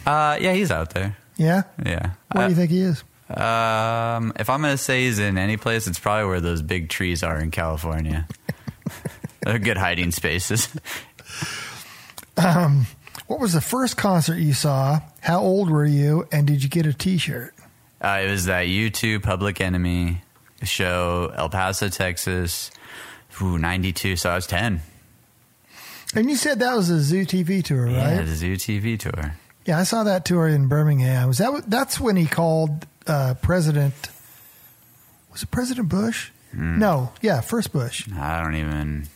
[0.05, 1.17] Uh yeah, he's out there.
[1.37, 1.63] Yeah.
[1.85, 2.11] Yeah.
[2.31, 3.03] Where do you think he is?
[3.29, 6.89] Uh, um if I'm gonna say he's in any place, it's probably where those big
[6.89, 8.27] trees are in California.
[9.41, 10.69] They're good hiding spaces.
[12.37, 12.85] um,
[13.27, 15.01] What was the first concert you saw?
[15.21, 16.27] How old were you?
[16.31, 17.52] And did you get a T-shirt?
[18.03, 20.21] Uh, it was that U2 Public Enemy
[20.63, 22.69] show, El Paso, Texas.
[23.41, 24.15] Ooh, 92.
[24.17, 24.81] So I was 10.
[26.15, 27.93] And you said that was a Zoo TV tour, right?
[27.93, 29.35] Yeah, the Zoo TV tour.
[29.65, 31.29] Yeah, I saw that tour in Birmingham.
[31.29, 33.93] Was that that's when he called uh, President?
[35.31, 36.29] Was it President Bush?
[36.51, 36.77] Hmm.
[36.77, 38.07] No, yeah, first Bush.
[38.13, 39.07] I don't even.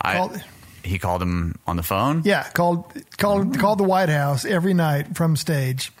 [0.00, 0.42] I, Called-
[0.84, 2.22] he called him on the phone.
[2.24, 5.92] Yeah, called called called the White House every night from stage.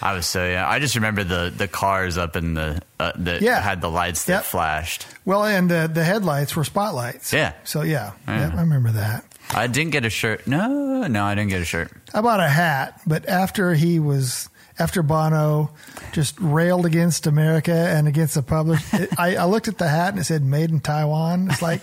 [0.00, 0.68] I was so yeah.
[0.68, 3.60] I just remember the the cars up in the uh, that Yeah.
[3.60, 4.44] had the lights that Yep.
[4.44, 5.06] flashed.
[5.24, 7.32] Well, and uh, the headlights were spotlights.
[7.32, 7.52] Yeah.
[7.64, 8.50] So yeah, Yeah.
[8.54, 9.24] I remember that.
[9.54, 10.46] I didn't get a shirt.
[10.46, 11.90] No, no, I didn't get a shirt.
[12.14, 15.70] I bought a hat, but after he was after Bono
[16.12, 20.10] just railed against America and against the public, it, I, I looked at the hat
[20.10, 21.80] and it said "Made in Taiwan." It's like,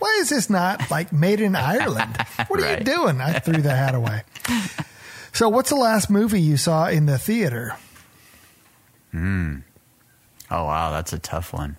[0.00, 2.16] why is this not like made in Ireland?
[2.48, 3.20] What are you doing?
[3.20, 4.22] I threw the hat away.
[5.34, 7.76] So, what's the last movie you saw in the theater?
[9.10, 9.58] Hmm.
[10.48, 11.76] Oh wow, that's a tough one.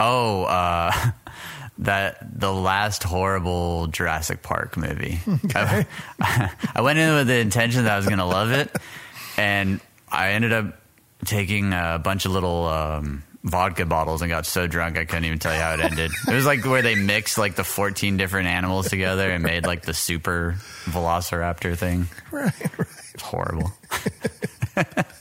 [0.00, 1.10] Oh, uh,
[1.78, 5.20] that the last horrible Jurassic Park movie.
[5.54, 5.86] I,
[6.74, 8.74] I went in with the intention that I was going to love it,
[9.36, 9.78] and
[10.10, 10.74] I ended up
[11.26, 15.38] taking a bunch of little um, vodka bottles and got so drunk I couldn't even
[15.38, 16.10] tell you how it ended.
[16.28, 19.82] it was like where they mixed like the 14 different animals together and made like
[19.82, 22.08] the super velociraptor thing.
[22.32, 22.88] Right, right.
[23.14, 23.72] It's horrible.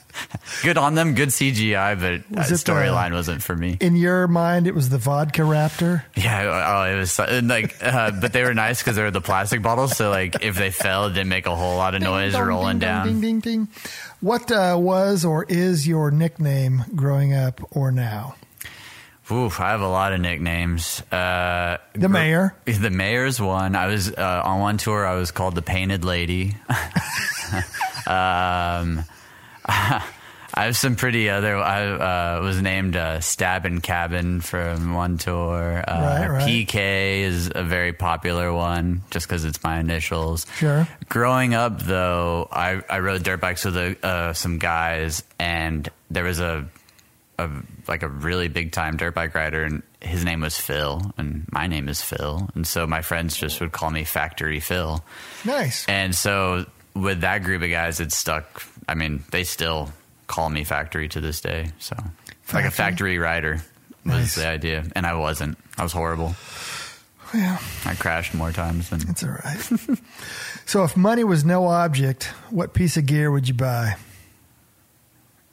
[0.63, 3.77] good on them, good CGI, but Was that the- storyline wasn't for me.
[3.79, 6.03] In your mind, it was the vodka raptor.
[6.15, 9.21] Yeah, oh, it was and, like, uh, but they were nice because they were the
[9.21, 9.95] plastic bottles.
[9.97, 12.47] So like, if they fell, it didn't make a whole lot of noise Ding, dong,
[12.49, 13.07] rolling ding, down.
[13.07, 13.67] Ding, ding, ding.
[14.21, 18.35] What uh, was or is your nickname growing up or now?
[19.31, 21.01] Oof, I have a lot of nicknames.
[21.11, 22.55] Uh, The mayor.
[22.65, 23.75] The mayor's one.
[23.75, 25.05] I was uh, on one tour.
[25.05, 26.55] I was called the Painted Lady.
[28.07, 29.03] um,
[30.57, 31.57] I have some pretty other.
[31.57, 35.83] I uh, was named uh, Stabbin' Cabin from one tour.
[35.85, 36.47] Uh, Right, right.
[36.47, 40.45] PK is a very popular one, just because it's my initials.
[40.55, 40.87] Sure.
[41.09, 46.23] Growing up, though, I, I rode dirt bikes with a, uh, some guys, and there
[46.23, 46.65] was a,
[47.37, 47.49] a
[47.89, 51.67] like a really big time dirt bike rider, and his name was Phil, and my
[51.67, 55.03] name is Phil, and so my friends just would call me Factory Phil.
[55.43, 55.85] Nice.
[55.89, 58.63] And so with that group of guys, it stuck.
[58.87, 59.91] I mean, they still
[60.27, 61.71] call me Factory to this day.
[61.79, 61.95] So
[62.53, 63.61] like a factory rider
[64.05, 64.35] was Nice.
[64.35, 65.57] the idea, and I wasn't.
[65.77, 66.35] I was horrible.
[67.33, 69.59] Yeah, I crashed more times than it's all right.
[70.65, 73.95] so, if money was no object, what piece of gear would you buy?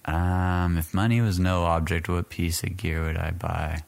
[0.04, 3.84] Um, if money was no object, what piece of gear would I buy?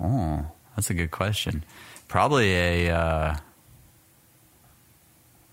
[0.00, 1.64] Oh, that's a good question.
[2.08, 3.36] Probably a, uh,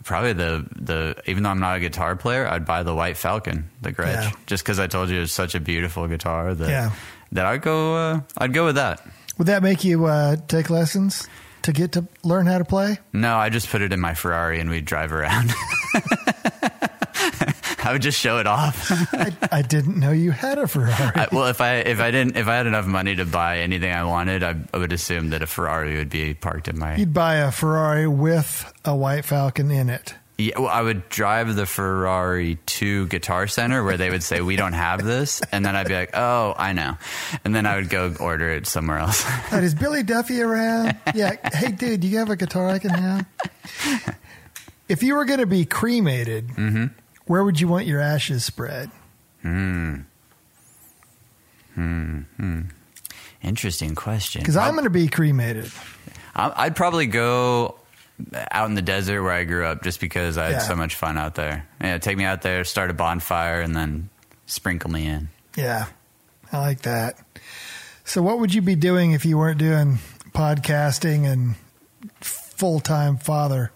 [0.04, 1.22] probably the the.
[1.26, 4.32] Even though I'm not a guitar player, I'd buy the White Falcon, the Gretsch, Yeah.
[4.48, 6.92] just because I told you it's such a beautiful guitar that Yeah.
[7.34, 7.96] that I'd go.
[7.96, 9.06] Uh, I'd go with that.
[9.38, 11.28] Would that make you uh, take lessons
[11.62, 13.00] to get to learn how to play?
[13.14, 15.52] No, I just put it in my Ferrari and we'd drive around.
[17.90, 18.92] I would just show it off.
[19.14, 20.94] I, I didn't know you had a Ferrari.
[21.16, 23.92] I, well, if I if I didn't if I had enough money to buy anything
[23.92, 26.98] I wanted, I, I would assume that a Ferrari would be parked in my.
[26.98, 30.14] You'd buy a Ferrari with a White Falcon in it.
[30.38, 34.56] Yeah, well, I would drive the Ferrari to Guitar Center where they would say we
[34.56, 36.96] don't have this, and then I'd be like, oh, I know,
[37.44, 39.26] and then I would go order it somewhere else.
[39.52, 40.96] Like, is Billy Duffy around?
[41.16, 41.36] Yeah.
[41.52, 43.26] Hey, dude, do you have a guitar I can have?
[44.88, 46.86] If you were going to be cremated, Mm-hmm.
[47.30, 48.90] Where would you want your ashes spread?
[49.44, 49.98] Hmm.
[51.76, 52.22] Hmm.
[52.38, 52.62] hmm.
[53.44, 54.42] Interesting question.
[54.42, 55.72] Because I'm going to be cremated.
[56.36, 57.76] I'd probably go
[58.52, 60.58] out in the desert where I grew up, just because I had Yeah.
[60.60, 61.68] so much fun out there.
[61.80, 64.10] Yeah, take me out there, start a bonfire, and then
[64.48, 65.30] sprinkle me in.
[65.56, 65.86] Yeah,
[66.52, 67.20] I like that.
[68.06, 70.00] So, what would you be doing if you weren't doing
[70.32, 71.56] podcasting and
[72.22, 73.72] full time father?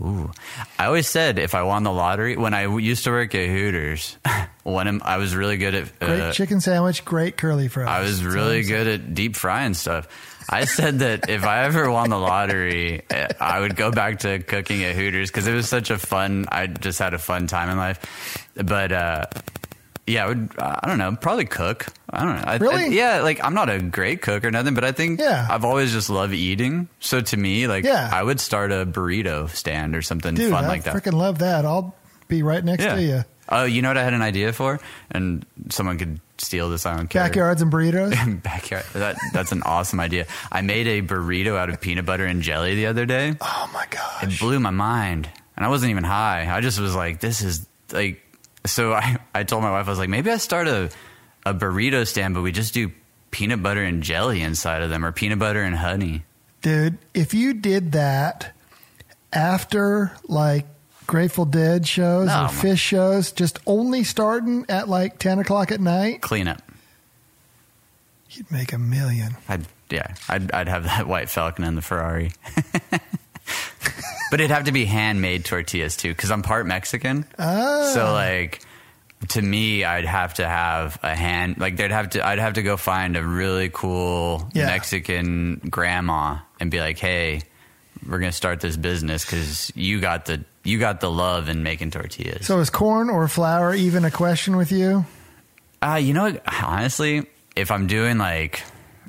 [0.00, 0.30] Ooh,
[0.78, 4.18] I always said if I won the lottery when I used to work at Hooters,
[4.62, 5.98] one of, I was really good at.
[5.98, 7.88] Great Uh, chicken sandwich, great curly fries.
[7.88, 10.06] I was really good at deep frying stuff.
[10.48, 14.38] I said that if I ever won the lottery, eh, I would go back to
[14.38, 16.46] cooking at Hooters because it was such a fun.
[16.52, 18.46] I just had a fun time in life.
[18.54, 19.24] But uh,
[20.06, 20.50] yeah, I would.
[20.58, 21.16] I don't know.
[21.20, 21.86] Probably cook.
[22.10, 22.42] I don't know.
[22.46, 22.84] I, Really?
[22.84, 25.46] I- yeah, like I'm not a great cook or nothing, but I think Yeah.
[25.50, 26.88] I've always just loved eating.
[27.00, 28.08] So to me, like Yeah.
[28.12, 30.94] I would start a burrito stand or something Dude, fun I like that.
[30.94, 31.64] I freaking love that.
[31.64, 31.94] I'll
[32.28, 33.24] be right next to you.
[33.48, 34.80] Oh, you know what I had an idea for,
[35.12, 36.84] and someone could steal this.
[36.84, 37.22] I don't care.
[37.22, 38.42] Backyards and burritos.
[38.42, 38.84] Backyard.
[38.92, 40.26] That that's an awesome idea.
[40.50, 43.36] I made a burrito out of peanut butter and jelly the other day.
[43.40, 44.24] oh my gosh!
[44.24, 46.52] It blew my mind, and I wasn't even high.
[46.52, 48.20] I just was like, "This is like."
[48.66, 50.90] So I I told my wife I was like, maybe I start a
[51.44, 52.90] a burrito stand, but we just do
[53.30, 56.24] peanut butter and jelly inside of them, or peanut butter and honey.
[56.62, 58.52] Dude, if you did that
[59.32, 60.66] after like
[61.06, 65.70] Grateful Dead shows or oh, my- Phish shows, just only starting at like 10 o'clock
[65.70, 66.60] at night, Clean up.
[68.30, 69.36] you'd make a million.
[69.48, 72.32] I'd yeah, I'd I'd have that white Falcon and the Ferrari.
[74.30, 77.24] but it'd have to be handmade tortillas too, because I'm part Mexican.
[77.38, 77.90] Ah.
[77.94, 78.60] So like
[79.28, 82.62] to me, I'd have to have a hand like there'd have to I'd have to
[82.62, 84.66] go find a really cool Yeah.
[84.66, 87.42] Mexican grandma and be like, hey,
[88.06, 91.92] we're gonna start this business because you got the you got the love in making
[91.92, 92.46] tortillas.
[92.46, 95.06] So is corn or flour even a question with you?
[95.82, 96.42] Uh, you know, what?
[96.62, 98.62] honestly, if I'm doing like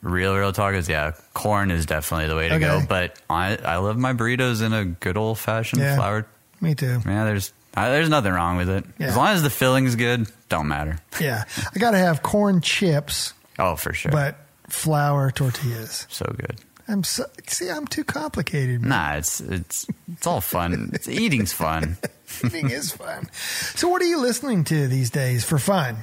[0.07, 2.65] real, real tacos, yeah, corn is definitely the way to Okay.
[2.65, 2.81] go.
[2.87, 5.95] But I, I love my burritos in a good old fashioned Yeah.
[5.95, 6.25] flour.
[6.61, 7.01] Me too.
[7.05, 8.85] Yeah, there's, uh, there's nothing wrong with it.
[8.97, 9.07] Yeah.
[9.07, 10.97] As long as the filling's good, don't matter.
[11.19, 11.43] Yeah.
[11.75, 14.11] I got to have corn chips, Oh, for sure.
[14.11, 14.37] but
[14.69, 16.07] flour tortillas.
[16.09, 16.55] so good.
[16.89, 18.79] I'm so, see, I'm too complicated.
[18.81, 18.89] man.
[18.89, 20.91] Nah, it's it's it's all fun.
[20.93, 21.97] It's, eating's fun.
[22.45, 23.27] Eating is fun.
[23.75, 25.97] So, what are you listening to these days for fun?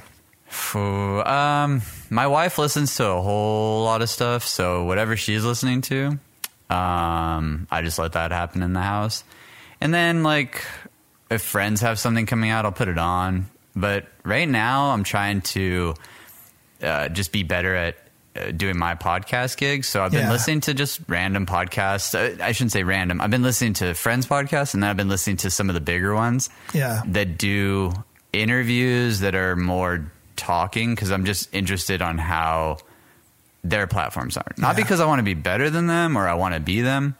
[0.47, 5.81] Phew, um, my wife listens to a whole lot of stuff, so whatever she's listening
[5.81, 6.17] to,
[6.69, 9.23] um, I just let that happen in the house.
[9.81, 10.63] And then, like,
[11.29, 13.47] if friends have something coming out, I'll put it on.
[13.75, 15.95] But right now, I'm trying to
[16.81, 17.97] uh, just be better at
[18.35, 19.87] uh, doing my podcast gigs.
[19.87, 20.31] So I've been Yeah.
[20.31, 22.13] listening to just random podcasts.
[22.15, 23.21] Uh, I shouldn't say random.
[23.21, 25.81] I've been listening to friends' podcasts, and then I've been listening to some of the
[25.81, 27.01] bigger ones Yeah.
[27.07, 27.93] that do
[28.33, 32.77] interviews that are more talking because I'm just interested on how
[33.63, 34.51] their platforms are.
[34.57, 34.83] Not Yeah.
[34.83, 37.15] because I want to be better than them or I want to be them,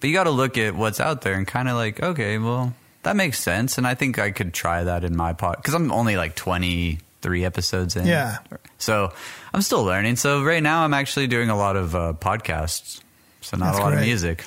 [0.00, 2.74] but you got to look at what's out there and kind of like, okay, well,
[3.04, 3.78] that makes sense.
[3.78, 7.44] And I think I could try that in my pod because I'm only like 23
[7.44, 8.06] episodes in.
[8.06, 8.38] Yeah.
[8.78, 9.12] So
[9.54, 10.16] I'm still learning.
[10.16, 13.00] So right now I'm actually doing a lot of uh, podcasts.
[13.40, 14.00] So not That's a lot great.
[14.00, 14.44] of music.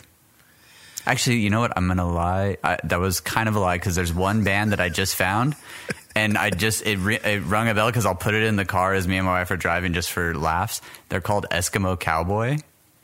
[1.06, 1.74] Actually, you know what?
[1.76, 2.58] I'm gonna lie.
[2.64, 5.56] I, that was kind of a lie because there's one band that I just found,
[6.16, 8.66] and I just it, re, it rung a bell because I'll put it in the
[8.66, 10.82] car as me and my wife are driving just for laughs.
[11.10, 12.58] They're called Eskimo Cowboy.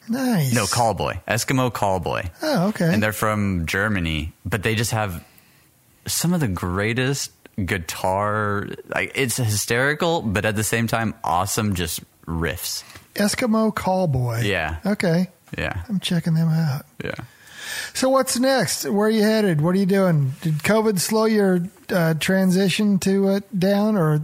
[0.10, 0.54] Nice.
[0.54, 1.22] No, Callboy.
[1.28, 2.94] Eskimo Callboy, Oh, okay.
[2.94, 5.22] and they're from Germany, but they just have
[6.06, 7.32] some of the greatest
[7.66, 8.68] guitar.
[8.88, 11.76] Like it's hysterical, but at the same time, awesome.
[11.76, 12.84] Just riffs.
[13.16, 14.44] Eskimo Callboy.
[14.44, 14.78] Yeah.
[14.86, 15.28] Okay.
[15.58, 16.86] Yeah, I'm checking them out.
[17.04, 17.16] yeah.
[17.94, 18.86] So, what's next?
[18.86, 19.60] Where are you headed?
[19.62, 20.34] What are you doing?
[20.42, 21.60] Did COVID slow your
[21.92, 24.22] uh, transition to it down, or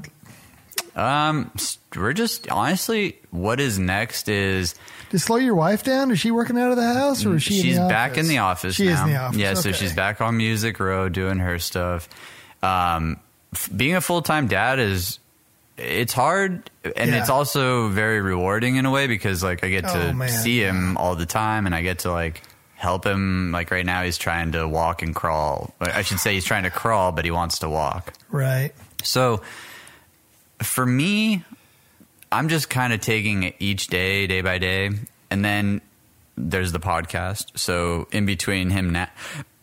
[0.95, 1.51] Um,
[1.95, 4.76] we're just honestly, what is next is
[5.09, 6.11] to slow your wife down?
[6.11, 7.57] Is she working out of the house, or is she?
[7.57, 8.76] in she's the back in the office.
[8.76, 8.93] She now.
[8.93, 9.38] is in the office.
[9.38, 12.07] Yeah, so she's back on Music Row doing her stuff.
[12.61, 13.18] Um,
[13.53, 15.20] f- being a full time dad is
[15.78, 17.20] it's hard, and Yeah.
[17.22, 20.30] it's also very rewarding in a way because like I get Oh, to man.
[20.30, 22.43] see him all the time, and I get to like
[22.84, 23.51] help him.
[23.51, 25.73] Like right now, he's trying to walk and crawl.
[25.79, 28.13] I should say he's trying to crawl, but he wants to walk.
[28.29, 28.71] Right.
[29.03, 29.41] So
[30.61, 31.43] for me,
[32.31, 34.91] I'm just kind of taking it each day, day by day.
[35.31, 35.81] And then
[36.38, 37.57] there's the podcast.
[37.57, 39.07] So in between him na-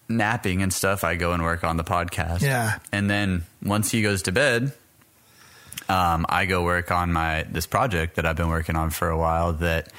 [0.08, 2.40] napping and stuff, I go and work on the podcast.
[2.40, 2.78] Yeah.
[2.90, 4.72] And then once he goes to bed,
[5.88, 9.18] um, I go work on my this project that I've been working on for a
[9.18, 9.52] while.
[9.54, 9.92] That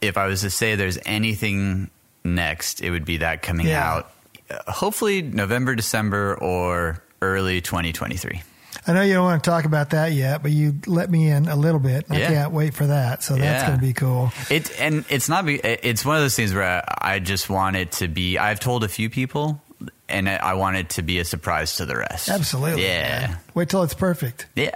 [0.00, 1.90] if I was to say there's anything
[2.24, 3.90] next, it would be that coming Yeah.
[3.92, 4.10] out.
[4.50, 8.42] uh, Hopefully November, December, or early 2023.
[8.86, 11.46] I know you don't want to talk about that yet, but you let me in
[11.48, 12.06] a little bit.
[12.10, 12.28] I Yeah.
[12.28, 13.22] can't wait for that.
[13.22, 13.66] So that's Yeah.
[13.68, 14.32] going to be cool.
[14.50, 15.46] It and it's not.
[15.46, 18.38] Be, it's one of those things where I, I just want it to be.
[18.38, 19.62] I've told a few people,
[20.08, 22.28] and I want it to be a surprise to the rest.
[22.28, 22.82] Absolutely.
[22.84, 23.26] Yeah.
[23.28, 23.36] man.
[23.54, 24.46] Wait till it's perfect.
[24.56, 24.70] Yeah.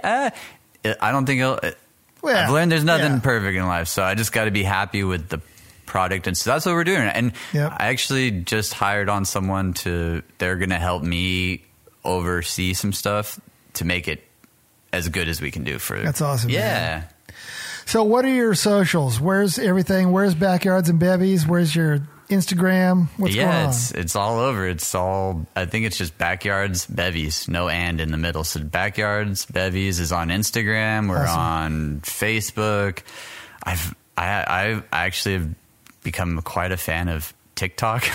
[0.85, 1.59] uh, I don't think it'll.
[2.21, 3.19] Well, I've learned there's nothing yeah.
[3.19, 5.39] perfect in life, so I just got to be happy with the
[5.85, 7.01] product, and so that's what we're doing.
[7.07, 7.73] And Yep.
[7.77, 10.21] I actually just hired on someone to.
[10.37, 11.63] They're going to help me
[12.03, 13.39] oversee some stuff
[13.73, 14.23] to make it
[14.91, 15.99] as good as we can do for.
[15.99, 16.59] That's awesome, Yeah.
[16.61, 17.03] man.
[17.85, 19.19] So, what are your socials?
[19.19, 20.11] Where's everything?
[20.11, 21.47] Where's Backyards and Bevies?
[21.47, 21.99] Where's your
[22.29, 23.07] Instagram?
[23.17, 23.69] What's yeah, going on?
[23.69, 24.67] it's it's all over.
[24.67, 25.45] It's all.
[25.55, 28.43] I think it's just backyards bevies, no and in the middle.
[28.43, 31.09] So backyards bevies is on Instagram.
[31.09, 31.39] We're Awesome.
[31.39, 32.99] on Facebook.
[33.63, 35.49] I've I I actually have
[36.03, 38.07] become quite a fan of TikTok.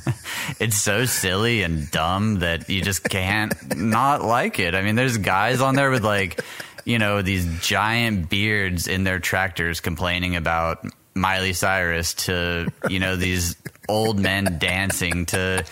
[0.60, 4.74] it's so silly and dumb that you just can't not like it.
[4.74, 6.40] I mean, there's guys on there with like,
[6.84, 13.16] you know, these giant beards in their tractors complaining about Miley Cyrus to, you know,
[13.16, 13.56] these
[13.88, 15.64] old men dancing to.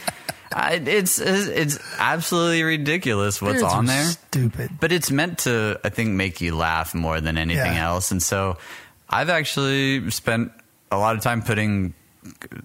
[0.55, 4.73] I, it's it's absolutely ridiculous what's on there Stupid.
[4.79, 7.87] but it's meant to i think make you laugh more than anything Yeah.
[7.89, 8.59] else and so
[9.09, 10.53] i've actually spent
[10.91, 11.95] a lot of time putting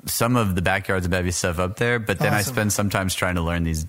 [0.06, 2.56] some of the backyards of bevy stuff up there but then i Awesome.
[2.56, 3.86] spend sometimes trying to learn these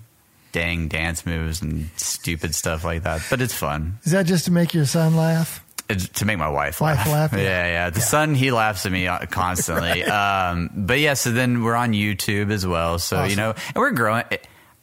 [0.53, 4.51] dang dance moves and stupid stuff like that but it's fun Is that just to
[4.51, 5.61] make your son laugh?
[5.89, 7.07] To make my wife Wife laugh.
[7.07, 7.39] laugh, yeah.
[7.39, 7.89] Yeah, yeah.
[7.89, 10.03] The son, he laughs at me uh, constantly.
[10.05, 12.99] um, but yeah, so then we're on YouTube as well.
[12.99, 13.29] So, Awesome.
[13.29, 14.23] you know, and we're growing.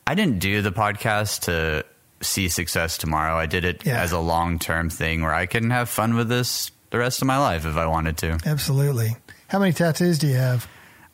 [0.07, 1.85] I didn't do the podcast to
[2.21, 3.37] see success tomorrow.
[3.37, 4.01] I did it Yeah.
[4.03, 7.27] as a long term thing where I can have fun with this the rest of
[7.27, 8.39] my life if I wanted to.
[8.47, 9.17] Absolutely.
[9.49, 10.67] How many tattoos do you have?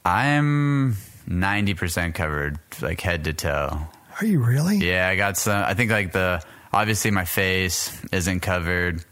[0.05, 0.97] I'm
[1.28, 3.80] 90% covered, like head to toe.
[4.20, 4.76] Are you really?
[4.78, 5.62] Yeah, I got some.
[5.64, 9.03] I think like the obviously my face isn't covered.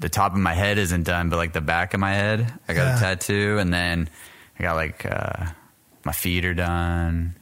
[0.00, 2.72] The top of my head isn't done, but like the back of my head, I
[2.74, 2.96] got Yeah.
[2.96, 4.08] a tattoo, and then
[4.58, 5.46] I got like uh,
[6.04, 7.34] my feet are done,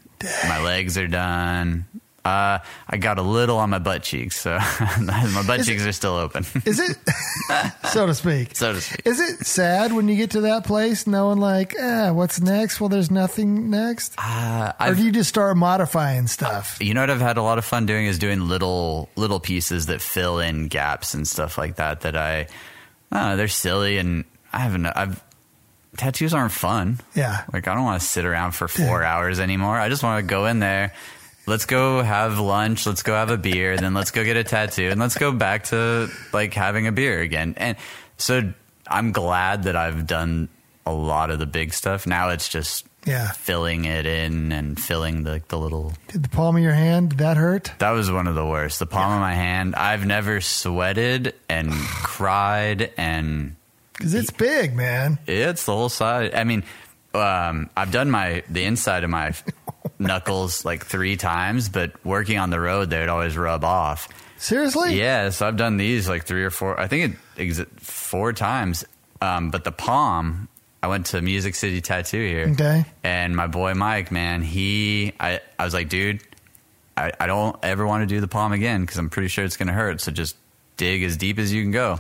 [0.49, 1.87] my legs are done,
[2.25, 2.59] Uh,
[2.89, 4.59] I got a little on my butt cheeks, so
[5.01, 6.97] my butt Is cheeks it- are still open, Is it,
[7.91, 8.55] so to speak?
[8.55, 9.01] so to speak.
[9.07, 12.81] Is it sad when you get to that place knowing like, eh, what's next?
[12.81, 14.15] Well, there's nothing next.
[14.19, 16.77] Uh, or I've, do you just start modifying stuff?
[16.83, 19.87] you know what I've had a lot of fun doing is doing little little pieces
[19.87, 22.01] that fill in gaps and stuff like that.
[22.03, 22.49] That I,
[23.11, 24.85] I know, they're silly and I haven't.
[24.87, 25.23] I've
[25.97, 26.99] tattoos aren't fun.
[27.15, 27.45] Yeah.
[27.53, 29.79] Like I don't want to sit around for four hours anymore.
[29.79, 30.93] I just want to go in there.
[31.49, 32.87] Let's go have lunch.
[32.87, 33.77] Let's go have a beer.
[33.77, 37.21] Then let's go get a tattoo, and let's go back to like having a beer
[37.21, 37.55] again.
[37.57, 37.77] And
[38.19, 38.53] so
[38.87, 40.49] I'm glad that I've done
[40.87, 42.07] a lot of the big stuff.
[42.07, 43.31] Now it's just Yeah.
[43.33, 45.95] filling it in and filling the the little.
[46.09, 47.73] Did the palm of your hand, did that hurt?
[47.79, 48.79] That was one of the worst.
[48.79, 49.75] The palm of my hand.
[49.75, 51.73] I've never sweated and
[52.03, 53.57] cried and
[53.95, 55.19] Because it's big, man.
[55.27, 56.35] It's the whole side.
[56.35, 56.63] I mean,
[57.15, 59.33] um, I've done my the inside of my
[59.99, 64.09] knuckles like three times, but working on the road, they'd always rub off.
[64.39, 64.99] Seriously?
[64.99, 66.79] Yeah, so I've done these like three or four.
[66.79, 68.85] I think it four times.
[69.21, 70.49] Um, but the palm,
[70.83, 72.49] I went to Music City Tattoo here.
[72.51, 72.85] Okay.
[73.03, 76.23] And my boy Mike, man, he, I, I was like, dude,
[76.97, 79.57] I, I don't ever want to do the palm again because I'm pretty sure it's
[79.57, 80.01] going to hurt.
[80.01, 80.37] So just
[80.77, 81.99] dig as deep as you can go.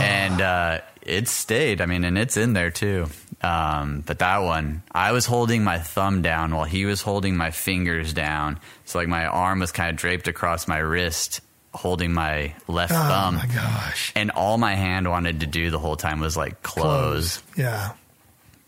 [0.00, 1.80] And uh, it stayed.
[1.80, 3.06] I mean, and it's in there too.
[3.46, 7.50] Um, but that one, I was holding my thumb down while he was holding my
[7.50, 8.58] fingers down.
[8.84, 11.40] So like my arm was kind of draped across my wrist,
[11.72, 13.34] holding my left Oh thumb.
[13.36, 14.12] Oh my gosh.
[14.16, 17.42] And all my hand wanted to do the whole time was like close.
[17.56, 17.92] Yeah.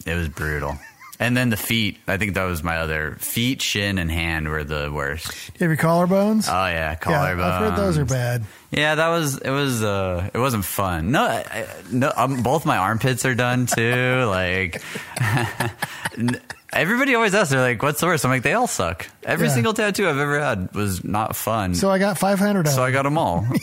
[0.07, 0.79] It was brutal.
[1.21, 1.99] And then the feet.
[2.07, 5.27] I think that was my other feet, shin, and hand were the worst.
[5.27, 6.49] Do You have your collarbones?
[6.49, 7.23] Oh yeah, yeah.
[7.23, 8.45] I've heard those are bad.
[8.71, 9.51] Yeah, that was it.
[9.51, 11.11] Was uh, it wasn't fun?
[11.11, 12.13] No, I, no.
[12.17, 14.25] Um, both my armpits are done too.
[14.29, 14.81] like
[16.73, 19.07] everybody always asks, they're like, "What's the worst?" I'm like, they all suck.
[19.25, 19.55] Every Yeah.
[19.55, 21.75] single tattoo I've ever had was not fun.
[21.75, 23.47] So I got 500 of So I got them all.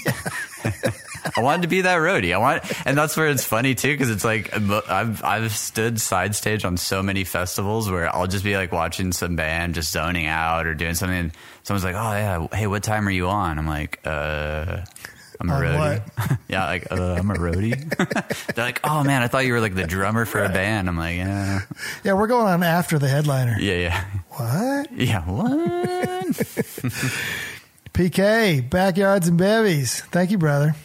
[1.37, 2.33] I wanted to be that roadie.
[2.33, 6.35] I want, and that's where it's funny too, because it's like I've I've stood side
[6.35, 10.27] stage on so many festivals where I'll just be like watching some band, just zoning
[10.27, 11.17] out or doing something.
[11.17, 11.31] And
[11.63, 14.81] someone's like, "Oh yeah, hey, what time are you on?" I'm like, "Uh."
[15.39, 16.37] I'm a On roadie.
[16.47, 17.75] yeah, like uh, I'm a roadie.
[18.55, 20.97] They're like, "Oh man, I thought you were like the drummer for a band." I'm
[20.97, 21.61] like, "Yeah,
[22.03, 23.57] yeah, we're going on after the headliner.
[23.59, 24.91] yeah, yeah, What?
[24.93, 26.35] yeah." What?
[27.93, 30.01] PK, backyards and bevies.
[30.11, 30.75] Thank you, brother.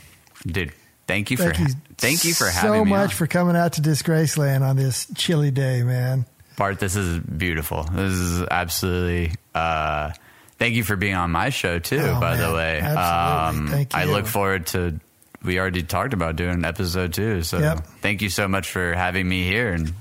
[0.46, 0.72] Dude,
[1.06, 1.74] thank you for Thank you.
[1.96, 2.78] thank you for so having me.
[2.78, 3.16] So much on.
[3.16, 6.24] for coming out to Disgraceland on this chilly day, man.
[6.56, 7.82] Bart, this is beautiful.
[7.84, 9.34] This is absolutely.
[9.54, 10.12] Uh,
[10.60, 11.98] thank you for being on my show too.
[11.98, 13.60] Oh, by the way, Absolutely.
[13.62, 15.00] Um, thank I look forward to.
[15.42, 17.42] We already talked about doing an episode too.
[17.42, 17.86] So Yep.
[18.02, 19.92] thank you so much for having me here and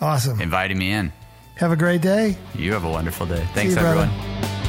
[0.00, 0.40] Awesome.
[0.40, 1.12] inviting me in.
[1.56, 2.36] Have a great day.
[2.54, 3.46] You have a wonderful day.
[3.54, 4.10] Thanks, you, brother.
[4.10, 4.65] everyone.